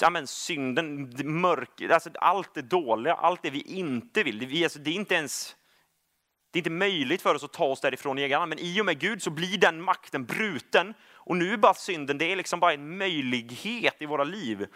ja, 0.00 0.10
men 0.10 0.26
synden, 0.26 1.10
mörk, 1.40 1.80
alltså 1.80 2.10
allt 2.14 2.54
det 2.54 2.62
dåliga, 2.62 3.14
allt 3.14 3.42
det 3.42 3.50
vi 3.50 3.60
inte 3.60 4.22
vill. 4.22 4.38
Det, 4.38 4.46
vi, 4.46 4.64
alltså, 4.64 4.78
det 4.78 4.90
är 4.90 4.94
inte 4.94 5.14
ens 5.14 5.56
det 6.54 6.58
är 6.58 6.60
inte 6.60 6.70
möjligt 6.70 7.22
för 7.22 7.34
oss 7.34 7.44
att 7.44 7.52
ta 7.52 7.64
oss 7.64 7.80
därifrån 7.80 8.18
i 8.18 8.22
egen 8.22 8.38
hand, 8.38 8.48
men 8.48 8.58
i 8.58 8.80
och 8.80 8.86
med 8.86 8.98
Gud 8.98 9.22
så 9.22 9.30
blir 9.30 9.58
den 9.58 9.82
makten 9.82 10.24
bruten. 10.24 10.94
Och 11.12 11.36
nu 11.36 11.52
är 11.52 11.56
bara 11.56 11.74
synden, 11.74 12.18
det 12.18 12.32
är 12.32 12.36
liksom 12.36 12.60
bara 12.60 12.72
en 12.72 12.98
möjlighet 12.98 14.02
i 14.02 14.06
våra 14.06 14.24
liv. 14.24 14.66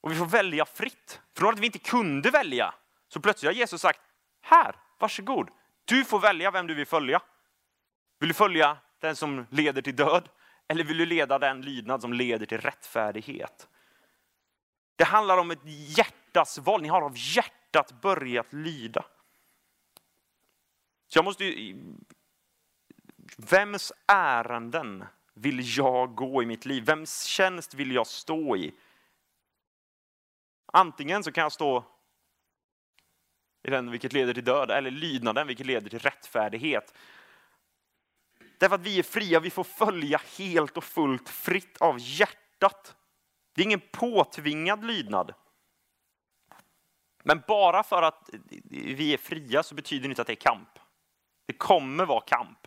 Och 0.00 0.12
vi 0.12 0.16
får 0.16 0.26
välja 0.26 0.64
fritt. 0.64 1.20
Från 1.36 1.54
att 1.54 1.58
vi 1.58 1.66
inte 1.66 1.78
kunde 1.78 2.30
välja, 2.30 2.74
så 3.08 3.20
plötsligt 3.20 3.48
har 3.48 3.54
Jesus 3.54 3.80
sagt, 3.80 4.00
här, 4.40 4.76
varsågod. 4.98 5.48
Du 5.84 6.04
får 6.04 6.18
välja 6.18 6.50
vem 6.50 6.66
du 6.66 6.74
vill 6.74 6.86
följa. 6.86 7.22
Vill 8.20 8.28
du 8.28 8.34
följa 8.34 8.76
den 9.00 9.16
som 9.16 9.46
leder 9.50 9.82
till 9.82 9.96
död? 9.96 10.28
Eller 10.68 10.84
vill 10.84 10.98
du 10.98 11.06
leda 11.06 11.38
den 11.38 11.62
lydnad 11.62 12.00
som 12.00 12.12
leder 12.12 12.46
till 12.46 12.60
rättfärdighet? 12.60 13.68
Det 14.96 15.04
handlar 15.04 15.38
om 15.38 15.50
ett 15.50 15.64
hjärtas 15.64 16.58
val. 16.58 16.82
Ni 16.82 16.88
har 16.88 17.02
av 17.02 17.12
hjärtat 17.16 18.00
börjat 18.02 18.52
lyda. 18.52 19.04
Så 21.08 21.18
jag 21.18 21.24
måste 21.24 21.44
ju, 21.44 21.76
Vems 23.36 23.92
ärenden 24.06 25.04
vill 25.34 25.76
jag 25.78 26.14
gå 26.14 26.42
i 26.42 26.46
mitt 26.46 26.64
liv? 26.64 26.84
Vems 26.84 27.24
tjänst 27.24 27.74
vill 27.74 27.92
jag 27.92 28.06
stå 28.06 28.56
i? 28.56 28.74
Antingen 30.72 31.24
så 31.24 31.32
kan 31.32 31.42
jag 31.42 31.52
stå 31.52 31.84
i 33.62 33.70
den 33.70 33.90
vilket 33.90 34.12
leder 34.12 34.34
till 34.34 34.44
död, 34.44 34.70
eller 34.70 34.90
lydnaden 34.90 35.46
vilket 35.46 35.66
leder 35.66 35.90
till 35.90 35.98
rättfärdighet. 35.98 36.94
Därför 38.62 38.74
att 38.74 38.86
vi 38.86 38.98
är 38.98 39.02
fria, 39.02 39.40
vi 39.40 39.50
får 39.50 39.64
följa 39.64 40.20
helt 40.38 40.76
och 40.76 40.84
fullt 40.84 41.28
fritt 41.28 41.76
av 41.80 41.96
hjärtat. 41.98 42.96
Det 43.54 43.62
är 43.62 43.64
ingen 43.64 43.82
påtvingad 43.92 44.84
lydnad. 44.84 45.34
Men 47.24 47.42
bara 47.48 47.82
för 47.82 48.02
att 48.02 48.30
vi 48.70 49.14
är 49.14 49.18
fria 49.18 49.62
så 49.62 49.74
betyder 49.74 50.02
det 50.02 50.12
inte 50.12 50.22
att 50.22 50.26
det 50.26 50.32
är 50.32 50.50
kamp. 50.50 50.78
Det 51.46 51.52
kommer 51.52 52.06
vara 52.06 52.20
kamp. 52.20 52.66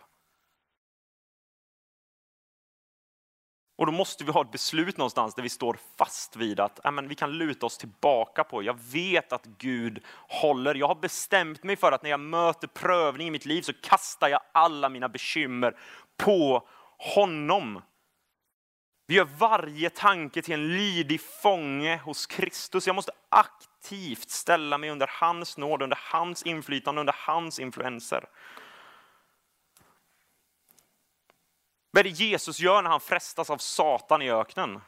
Och 3.77 3.85
då 3.85 3.91
måste 3.91 4.23
vi 4.23 4.31
ha 4.31 4.41
ett 4.41 4.51
beslut 4.51 4.97
någonstans 4.97 5.35
där 5.35 5.43
vi 5.43 5.49
står 5.49 5.77
fast 5.97 6.35
vid 6.35 6.59
att 6.59 6.79
ja, 6.83 6.91
men 6.91 7.07
vi 7.07 7.15
kan 7.15 7.31
luta 7.31 7.65
oss 7.65 7.77
tillbaka 7.77 8.43
på. 8.43 8.63
Jag 8.63 8.79
vet 8.91 9.33
att 9.33 9.45
Gud 9.45 10.03
håller. 10.27 10.75
Jag 10.75 10.87
har 10.87 10.95
bestämt 10.95 11.63
mig 11.63 11.75
för 11.75 11.91
att 11.91 12.03
när 12.03 12.09
jag 12.09 12.19
möter 12.19 12.67
prövning 12.67 13.27
i 13.27 13.31
mitt 13.31 13.45
liv 13.45 13.61
så 13.61 13.73
kastar 13.73 14.27
jag 14.27 14.41
alla 14.51 14.89
mina 14.89 15.09
bekymmer 15.09 15.77
på 16.17 16.67
honom. 16.97 17.81
Vi 19.07 19.15
gör 19.15 19.27
varje 19.37 19.89
tanke 19.89 20.41
till 20.41 20.53
en 20.53 20.67
lydig 20.67 21.21
fånge 21.21 21.97
hos 21.97 22.25
Kristus. 22.25 22.87
Jag 22.87 22.95
måste 22.95 23.11
aktivt 23.29 24.29
ställa 24.29 24.77
mig 24.77 24.89
under 24.89 25.09
hans 25.11 25.57
nåd, 25.57 25.81
under 25.81 25.99
hans 26.01 26.43
inflytande, 26.43 27.01
under 27.01 27.15
hans 27.17 27.59
influenser. 27.59 28.25
Vad 31.95 31.99
är 31.99 32.03
det 32.03 32.09
Jesus 32.09 32.59
gör 32.59 32.81
när 32.81 32.89
han 32.89 32.99
frestas 32.99 33.49
av 33.49 33.57
Satan 33.57 34.21
i 34.21 34.31
öknen? 34.31 34.81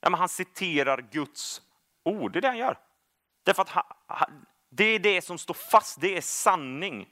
Ja, 0.00 0.10
men 0.10 0.20
han 0.20 0.28
citerar 0.28 1.00
Guds 1.12 1.62
ord, 2.04 2.32
det 2.32 2.38
är 2.38 2.40
det 2.40 2.48
han 2.48 2.58
gör. 2.58 2.78
Därför 3.44 3.62
att 3.62 3.68
han, 3.68 4.46
det 4.70 4.84
är 4.84 4.98
det 4.98 5.22
som 5.22 5.38
står 5.38 5.54
fast, 5.54 6.00
det 6.00 6.16
är 6.16 6.20
sanning. 6.20 7.08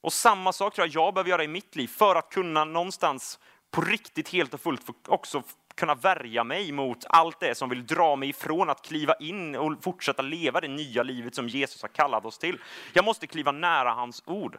Och 0.00 0.12
samma 0.12 0.52
sak 0.52 0.74
tror 0.74 0.86
jag 0.86 0.94
jag 1.04 1.14
behöver 1.14 1.30
göra 1.30 1.44
i 1.44 1.48
mitt 1.48 1.76
liv 1.76 1.88
för 1.88 2.14
att 2.16 2.30
kunna 2.30 2.64
någonstans 2.64 3.38
på 3.70 3.80
riktigt 3.80 4.28
helt 4.28 4.54
och 4.54 4.60
fullt 4.60 5.08
också 5.08 5.42
kunna 5.74 5.94
värja 5.94 6.44
mig 6.44 6.72
mot 6.72 7.04
allt 7.08 7.40
det 7.40 7.54
som 7.54 7.68
vill 7.68 7.86
dra 7.86 8.16
mig 8.16 8.28
ifrån 8.28 8.70
att 8.70 8.82
kliva 8.82 9.14
in 9.14 9.56
och 9.56 9.84
fortsätta 9.84 10.22
leva 10.22 10.60
det 10.60 10.68
nya 10.68 11.02
livet 11.02 11.34
som 11.34 11.48
Jesus 11.48 11.82
har 11.82 11.88
kallat 11.88 12.24
oss 12.24 12.38
till. 12.38 12.60
Jag 12.92 13.04
måste 13.04 13.26
kliva 13.26 13.52
nära 13.52 13.92
hans 13.92 14.22
ord. 14.26 14.58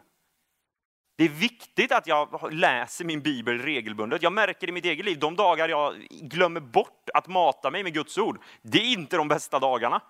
Det 1.20 1.24
är 1.24 1.28
viktigt 1.28 1.92
att 1.92 2.06
jag 2.06 2.52
läser 2.52 3.04
min 3.04 3.22
bibel 3.22 3.58
regelbundet. 3.58 4.22
Jag 4.22 4.32
märker 4.32 4.68
i 4.68 4.72
mitt 4.72 4.84
eget 4.84 5.04
liv, 5.04 5.18
de 5.18 5.36
dagar 5.36 5.68
jag 5.68 6.06
glömmer 6.10 6.60
bort 6.60 7.10
att 7.14 7.26
mata 7.28 7.70
mig 7.70 7.82
med 7.82 7.94
Guds 7.94 8.18
ord, 8.18 8.42
det 8.62 8.78
är 8.78 8.92
inte 8.92 9.16
de 9.16 9.28
bästa 9.28 9.58
dagarna. 9.58 10.02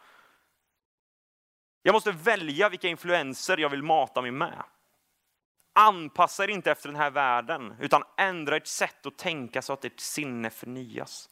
Jag 1.83 1.93
måste 1.93 2.13
välja 2.13 2.69
vilka 2.69 2.89
influenser 2.89 3.57
jag 3.59 3.69
vill 3.69 3.83
mata 3.83 4.23
mig 4.23 4.31
med. 4.31 4.63
Anpassa 5.73 6.45
er 6.45 6.49
inte 6.49 6.71
efter 6.71 6.89
den 6.89 6.97
här 6.97 7.11
världen, 7.11 7.75
utan 7.81 8.03
ändra 8.17 8.57
ert 8.57 8.67
sätt 8.67 9.07
att 9.07 9.19
tänka 9.19 9.63
så 9.63 9.73
att 9.73 9.85
ert 9.85 10.01
sinne 10.01 10.51
förnyas. 10.51 11.31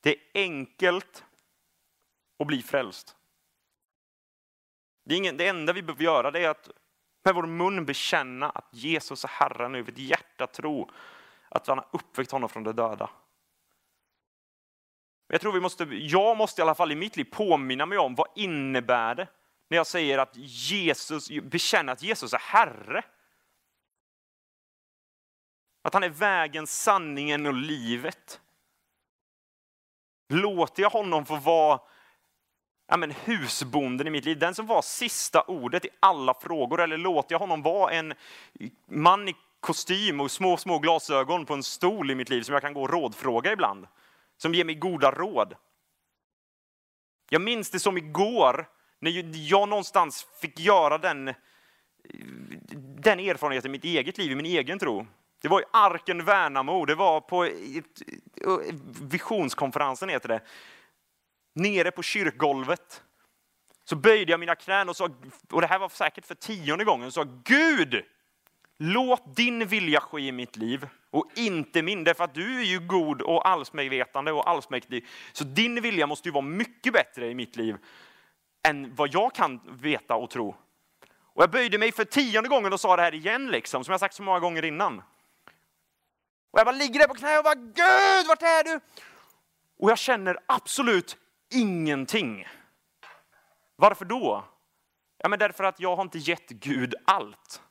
Det 0.00 0.10
är 0.10 0.20
enkelt 0.34 1.24
att 2.38 2.46
bli 2.46 2.62
frälst. 2.62 3.16
Det, 5.04 5.14
är 5.14 5.18
ingen, 5.18 5.36
det 5.36 5.48
enda 5.48 5.72
vi 5.72 5.82
behöver 5.82 6.04
göra 6.04 6.30
det 6.30 6.44
är 6.44 6.48
att 6.48 6.70
med 7.24 7.34
vår 7.34 7.46
mun 7.46 7.84
bekänna 7.84 8.50
att 8.50 8.68
Jesus 8.70 9.24
är 9.24 9.28
Herren 9.28 9.74
över 9.74 9.92
ett 9.92 9.98
hjärta 9.98 10.46
tro 10.46 10.90
att 11.48 11.66
han 11.66 11.78
har 11.78 11.88
uppväckt 11.92 12.30
honom 12.30 12.48
från 12.48 12.64
de 12.64 12.76
döda. 12.76 13.10
Jag 15.28 15.40
tror 15.40 15.52
vi 15.52 15.60
måste, 15.60 15.84
jag 15.84 16.36
måste 16.36 16.60
i 16.60 16.62
alla 16.62 16.74
fall 16.74 16.92
i 16.92 16.96
mitt 16.96 17.16
liv 17.16 17.24
påminna 17.24 17.86
mig 17.86 17.98
om 17.98 18.14
vad 18.14 18.28
innebär 18.34 19.14
det 19.14 19.28
när 19.68 19.76
jag 19.76 19.86
säger 19.86 20.18
att 20.18 20.36
Jesus, 20.36 21.30
bekänner 21.30 21.92
att 21.92 22.02
Jesus 22.02 22.32
är 22.32 22.38
Herre. 22.38 23.04
Att 25.82 25.94
han 25.94 26.02
är 26.02 26.08
vägen, 26.08 26.66
sanningen 26.66 27.46
och 27.46 27.54
livet. 27.54 28.40
Låter 30.28 30.82
jag 30.82 30.90
honom 30.90 31.26
få 31.26 31.36
vara 31.36 31.80
ja, 32.86 32.96
men 32.96 33.10
husbonden 33.10 34.06
i 34.06 34.10
mitt 34.10 34.24
liv, 34.24 34.38
den 34.38 34.54
som 34.54 34.66
var 34.66 34.82
sista 34.82 35.42
ordet 35.42 35.84
i 35.84 35.88
alla 36.00 36.34
frågor, 36.34 36.80
eller 36.80 36.98
låter 36.98 37.34
jag 37.34 37.38
honom 37.38 37.62
vara 37.62 37.92
en 37.92 38.14
man 38.86 39.28
i 39.28 39.34
kostym 39.60 40.20
och 40.20 40.30
små, 40.30 40.56
små 40.56 40.78
glasögon 40.78 41.46
på 41.46 41.54
en 41.54 41.62
stol 41.62 42.10
i 42.10 42.14
mitt 42.14 42.30
liv 42.30 42.42
som 42.42 42.52
jag 42.52 42.62
kan 42.62 42.74
gå 42.74 42.82
och 42.82 42.90
rådfråga 42.90 43.52
ibland, 43.52 43.86
som 44.36 44.54
ger 44.54 44.64
mig 44.64 44.74
goda 44.74 45.10
råd. 45.10 45.54
Jag 47.30 47.42
minns 47.42 47.70
det 47.70 47.80
som 47.80 47.96
igår, 47.96 48.66
när 48.98 49.10
jag 49.50 49.68
någonstans 49.68 50.26
fick 50.40 50.60
göra 50.60 50.98
den, 50.98 51.34
den 52.98 53.20
erfarenheten 53.20 53.70
i 53.70 53.72
mitt 53.72 53.84
eget 53.84 54.18
liv, 54.18 54.32
i 54.32 54.34
min 54.34 54.46
egen 54.46 54.78
tro. 54.78 55.06
Det 55.42 55.48
var 55.48 55.60
i 55.60 55.64
Arken 55.72 56.24
Värnamo, 56.24 56.84
det 56.84 56.94
var 56.94 57.20
på 57.20 57.44
ett, 57.44 58.02
visionskonferensen 59.02 60.08
heter 60.08 60.28
det 60.28 60.40
nere 61.54 61.90
på 61.90 62.02
kyrkgolvet 62.02 63.02
så 63.84 63.96
böjde 63.96 64.30
jag 64.30 64.40
mina 64.40 64.54
knän 64.54 64.88
och 64.88 64.96
sa, 64.96 65.08
och 65.50 65.60
det 65.60 65.66
här 65.66 65.78
var 65.78 65.88
säkert 65.88 66.26
för 66.26 66.34
tionde 66.34 66.84
gången, 66.84 67.06
och 67.06 67.14
sa 67.14 67.26
Gud, 67.44 68.04
låt 68.78 69.36
din 69.36 69.66
vilja 69.66 70.00
ske 70.00 70.20
i 70.20 70.32
mitt 70.32 70.56
liv 70.56 70.88
och 71.10 71.30
inte 71.34 71.82
min, 71.82 72.04
därför 72.04 72.24
att 72.24 72.34
du 72.34 72.60
är 72.60 72.64
ju 72.64 72.80
god 72.80 73.22
och 73.22 73.48
allsmedvetande 73.48 74.32
och 74.32 74.50
allsmäktig. 74.50 75.06
Så 75.32 75.44
din 75.44 75.80
vilja 75.80 76.06
måste 76.06 76.28
ju 76.28 76.32
vara 76.32 76.44
mycket 76.44 76.92
bättre 76.92 77.30
i 77.30 77.34
mitt 77.34 77.56
liv 77.56 77.76
än 78.62 78.94
vad 78.94 79.14
jag 79.14 79.34
kan 79.34 79.60
veta 79.64 80.14
och 80.14 80.30
tro. 80.30 80.56
Och 81.34 81.42
jag 81.42 81.50
böjde 81.50 81.78
mig 81.78 81.92
för 81.92 82.04
tionde 82.04 82.48
gången 82.48 82.72
och 82.72 82.80
sa 82.80 82.96
det 82.96 83.02
här 83.02 83.14
igen, 83.14 83.50
liksom, 83.50 83.84
som 83.84 83.92
jag 83.92 84.00
sagt 84.00 84.14
så 84.14 84.22
många 84.22 84.40
gånger 84.40 84.64
innan. 84.64 85.02
Och 86.50 86.58
jag 86.58 86.66
bara 86.66 86.76
ligger 86.76 87.00
där 87.00 87.08
på 87.08 87.14
knä 87.14 87.38
och 87.38 87.44
bara, 87.44 87.54
Gud, 87.54 88.26
vart 88.28 88.42
är 88.42 88.64
du? 88.64 88.80
Och 89.78 89.90
jag 89.90 89.98
känner 89.98 90.38
absolut 90.46 91.16
ingenting. 91.54 92.46
Varför 93.76 94.04
då? 94.04 94.44
Ja, 95.18 95.28
men 95.28 95.38
därför 95.38 95.64
att 95.64 95.80
jag 95.80 95.96
har 95.96 96.02
inte 96.02 96.18
gett 96.18 96.48
Gud 96.48 96.94
allt. 97.04 97.62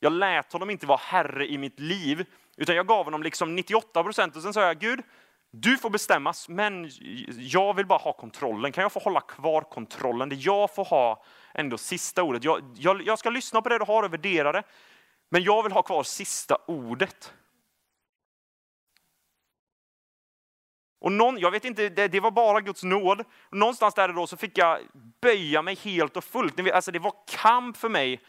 Jag 0.00 0.12
lät 0.12 0.52
honom 0.52 0.70
inte 0.70 0.86
vara 0.86 1.00
herre 1.02 1.46
i 1.46 1.58
mitt 1.58 1.80
liv, 1.80 2.26
utan 2.56 2.76
jag 2.76 2.86
gav 2.86 3.04
honom 3.04 3.22
liksom 3.22 3.54
98 3.54 4.02
procent 4.02 4.36
och 4.36 4.42
sen 4.42 4.54
sa 4.54 4.62
jag, 4.62 4.78
Gud, 4.78 5.02
du 5.50 5.78
får 5.78 5.90
bestämmas, 5.90 6.48
men 6.48 6.90
jag 7.38 7.74
vill 7.74 7.86
bara 7.86 7.98
ha 7.98 8.12
kontrollen. 8.12 8.72
Kan 8.72 8.82
jag 8.82 8.92
få 8.92 9.00
hålla 9.00 9.20
kvar 9.20 9.60
kontrollen? 9.62 10.28
Det 10.28 10.36
jag 10.36 10.74
får 10.74 10.84
ha 10.84 11.24
ändå 11.54 11.78
sista 11.78 12.22
ordet. 12.22 12.44
Jag, 12.44 12.62
jag, 12.76 13.02
jag 13.02 13.18
ska 13.18 13.30
lyssna 13.30 13.62
på 13.62 13.68
det 13.68 13.78
du 13.78 13.84
har 13.84 14.02
och 14.02 14.12
värdera 14.12 14.52
det, 14.52 14.62
men 15.28 15.42
jag 15.42 15.62
vill 15.62 15.72
ha 15.72 15.82
kvar 15.82 16.02
sista 16.02 16.56
ordet. 16.66 17.34
Och 21.02 21.12
någon, 21.12 21.38
jag 21.38 21.50
vet 21.50 21.64
inte, 21.64 21.88
det, 21.88 22.08
det, 22.08 22.20
var 22.20 22.30
bara 22.30 22.60
Guds 22.60 22.82
nåd. 22.82 23.24
Någonstans 23.50 23.94
där 23.94 24.08
då 24.08 24.26
så 24.26 24.36
fick 24.36 24.58
jag 24.58 24.78
böja 25.20 25.62
mig 25.62 25.74
helt 25.74 26.16
och 26.16 26.24
fullt. 26.24 26.72
Alltså 26.72 26.90
det 26.90 26.98
var 26.98 27.14
kamp 27.42 27.76
för 27.76 27.88
mig 27.88 28.20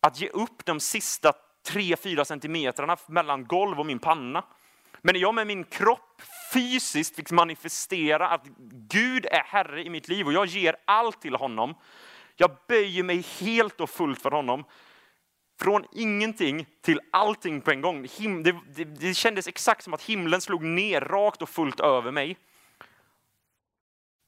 att 0.00 0.20
ge 0.20 0.28
upp 0.28 0.64
de 0.64 0.80
sista 0.80 1.32
3-4 1.68 2.24
centimetrarna 2.24 2.96
mellan 3.06 3.46
golv 3.46 3.80
och 3.80 3.86
min 3.86 3.98
panna. 3.98 4.44
Men 5.02 5.12
när 5.12 5.20
jag 5.20 5.34
med 5.34 5.46
min 5.46 5.64
kropp 5.64 6.22
fysiskt 6.52 7.16
fick 7.16 7.30
manifestera 7.30 8.28
att 8.28 8.44
Gud 8.90 9.26
är 9.26 9.42
Herre 9.44 9.82
i 9.82 9.90
mitt 9.90 10.08
liv 10.08 10.26
och 10.26 10.32
jag 10.32 10.46
ger 10.46 10.76
allt 10.84 11.20
till 11.20 11.34
honom. 11.34 11.74
Jag 12.36 12.50
böjer 12.68 13.02
mig 13.02 13.24
helt 13.40 13.80
och 13.80 13.90
fullt 13.90 14.22
för 14.22 14.30
honom. 14.30 14.64
Från 15.60 15.84
ingenting 15.92 16.66
till 16.82 17.00
allting 17.12 17.60
på 17.60 17.70
en 17.70 17.80
gång. 17.80 18.02
Det, 18.42 18.56
det, 18.74 18.84
det 18.84 19.14
kändes 19.14 19.48
exakt 19.48 19.84
som 19.84 19.94
att 19.94 20.02
himlen 20.02 20.40
slog 20.40 20.64
ner 20.64 21.00
rakt 21.00 21.42
och 21.42 21.48
fullt 21.48 21.80
över 21.80 22.10
mig. 22.10 22.38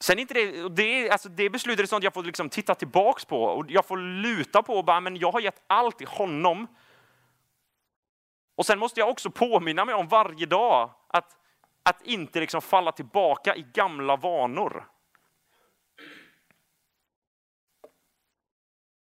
Sen 0.01 0.19
inte 0.19 0.35
det, 0.35 0.69
det, 0.69 1.11
alltså 1.11 1.29
det 1.29 1.51
beslutet 1.51 1.83
är 1.83 1.87
sånt 1.87 2.05
jag 2.05 2.15
får 2.15 2.23
liksom 2.23 2.49
titta 2.49 2.75
tillbaks 2.75 3.25
på 3.25 3.43
och 3.43 3.65
jag 3.69 3.87
får 3.87 3.97
luta 3.97 4.63
på 4.63 4.75
och 4.75 4.85
bara, 4.85 5.01
men 5.01 5.17
jag 5.17 5.33
har 5.33 5.41
gett 5.41 5.63
allt 5.67 5.99
till 5.99 6.07
honom. 6.07 6.67
Och 8.57 8.67
sen 8.67 8.79
måste 8.79 9.01
jag 9.01 9.09
också 9.09 9.31
påminna 9.31 9.85
mig 9.85 9.95
om 9.95 10.09
varje 10.09 10.47
dag 10.47 10.91
att, 11.09 11.37
att 11.83 12.03
inte 12.03 12.41
liksom 12.41 12.63
falla 12.63 12.93
tillbaka 12.93 13.57
i 13.57 13.67
gamla 13.73 14.17
vanor. 14.17 14.89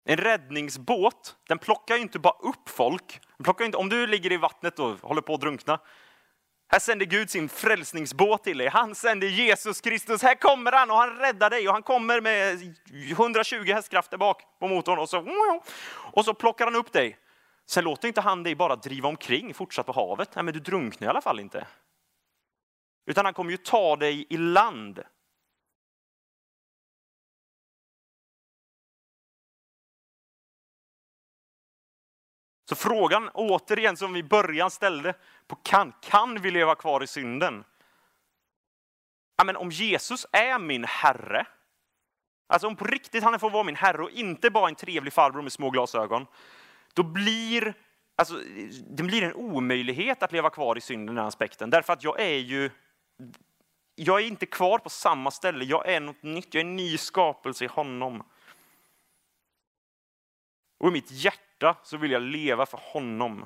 En 0.10 0.17
räddningsbåt, 0.17 1.36
den 1.48 1.60
plockar 1.60 1.95
ju 1.95 2.02
inte 2.02 2.19
bara 2.19 2.38
upp 2.39 2.69
folk. 2.69 3.19
Den 3.38 3.43
plockar 3.43 3.65
inte, 3.65 3.78
om 3.78 3.89
du 3.89 4.08
ligger 4.08 4.32
i 4.32 4.38
vattnet 4.38 4.80
och 4.80 5.00
håller 5.02 5.22
på 5.22 5.34
att 5.34 5.41
drunkna, 5.41 5.80
här 6.72 6.80
sänder 6.80 7.06
Gud 7.06 7.30
sin 7.30 7.50
frälsningsbåt 7.50 8.43
till 8.43 8.58
dig. 8.58 8.67
Han 8.67 8.95
sänder 8.95 9.28
Jesus 9.28 9.82
Kristus. 9.82 10.22
Här 10.22 10.36
kommer 10.36 10.72
han 10.72 10.91
och 10.91 10.98
han 10.98 11.15
räddar 11.15 11.50
dig 11.50 11.67
och 11.67 11.74
han 11.74 11.84
kommer 11.84 12.22
med 12.22 12.76
120 13.12 13.74
hästkrafter 13.74 14.17
bak 14.17 14.43
på 14.60 14.67
motorn 14.67 15.00
och 15.00 15.10
så, 15.10 15.28
och 15.95 16.26
så 16.26 16.34
plockar 16.34 16.65
han 16.65 16.76
upp 16.76 16.91
dig. 16.91 17.17
Sen 17.65 17.84
låter 17.84 18.08
inte 18.08 18.22
han 18.22 18.43
dig 18.43 18.56
bara 18.56 18.76
driva 18.76 19.10
omkring 19.10 19.54
fortsatt 19.54 19.86
på 19.86 19.91
havet. 19.91 20.36
Nej, 20.36 20.43
men 20.43 20.54
du 20.54 20.60
drunknar 20.60 21.08
i 21.08 21.10
alla 21.10 21.22
fall 21.22 21.39
inte. 21.39 21.67
Utan 23.06 23.26
han 23.26 23.34
kommer 23.34 23.52
ju 23.52 23.58
ta 23.58 23.95
dig 23.95 24.26
i 24.30 24.38
land. 24.38 25.04
Så 32.69 32.75
frågan 32.75 33.29
återigen 33.34 33.97
som 33.97 34.13
vi 34.13 34.19
i 34.19 34.23
början 34.23 34.71
ställde, 34.71 35.13
på 35.47 35.55
kan, 35.55 35.93
kan 36.01 36.41
vi 36.41 36.51
leva 36.51 36.75
kvar 36.75 37.03
i 37.03 37.08
synden? 37.08 37.63
Ja, 39.38 39.43
men 39.43 39.55
om 39.55 39.71
Jesus 39.71 40.25
är 40.32 40.60
min 40.60 40.86
Herre, 40.86 41.45
alltså 42.47 42.67
om 42.67 42.75
på 42.75 42.86
riktigt 42.86 43.23
han 43.23 43.39
får 43.39 43.49
vara 43.49 43.63
min 43.63 43.75
Herre 43.75 44.03
och 44.03 44.12
inte 44.12 44.49
bara 44.49 44.69
en 44.69 44.75
trevlig 44.75 45.13
farbror 45.13 45.41
med 45.41 45.51
små 45.51 45.69
glasögon, 45.69 46.25
då 46.93 47.03
blir 47.03 47.73
alltså, 48.15 48.34
det 48.89 49.03
blir 49.03 49.23
en 49.23 49.34
omöjlighet 49.34 50.23
att 50.23 50.32
leva 50.32 50.49
kvar 50.49 50.77
i 50.77 50.82
synden, 50.82 51.15
den 51.15 51.25
aspekten. 51.25 51.69
Därför 51.69 51.93
att 51.93 52.03
jag 52.03 52.19
är 52.19 52.38
ju 52.38 52.69
jag 53.95 54.21
är 54.21 54.27
inte 54.27 54.45
kvar 54.45 54.79
på 54.79 54.89
samma 54.89 55.32
ställe, 55.32 55.65
jag 55.65 55.89
är 55.89 55.99
något 55.99 56.23
nytt, 56.23 56.53
jag 56.53 56.62
är 56.62 56.65
en 56.65 56.75
ny 56.75 56.97
skapelse 56.97 57.65
i 57.65 57.67
honom. 57.67 58.23
Och 60.77 60.88
i 60.88 60.91
mitt 60.91 61.12
hjärta 61.12 61.48
så 61.84 61.98
vill 61.98 62.12
jag 62.12 62.22
leva 62.22 62.65
för 62.65 62.80
honom. 62.84 63.45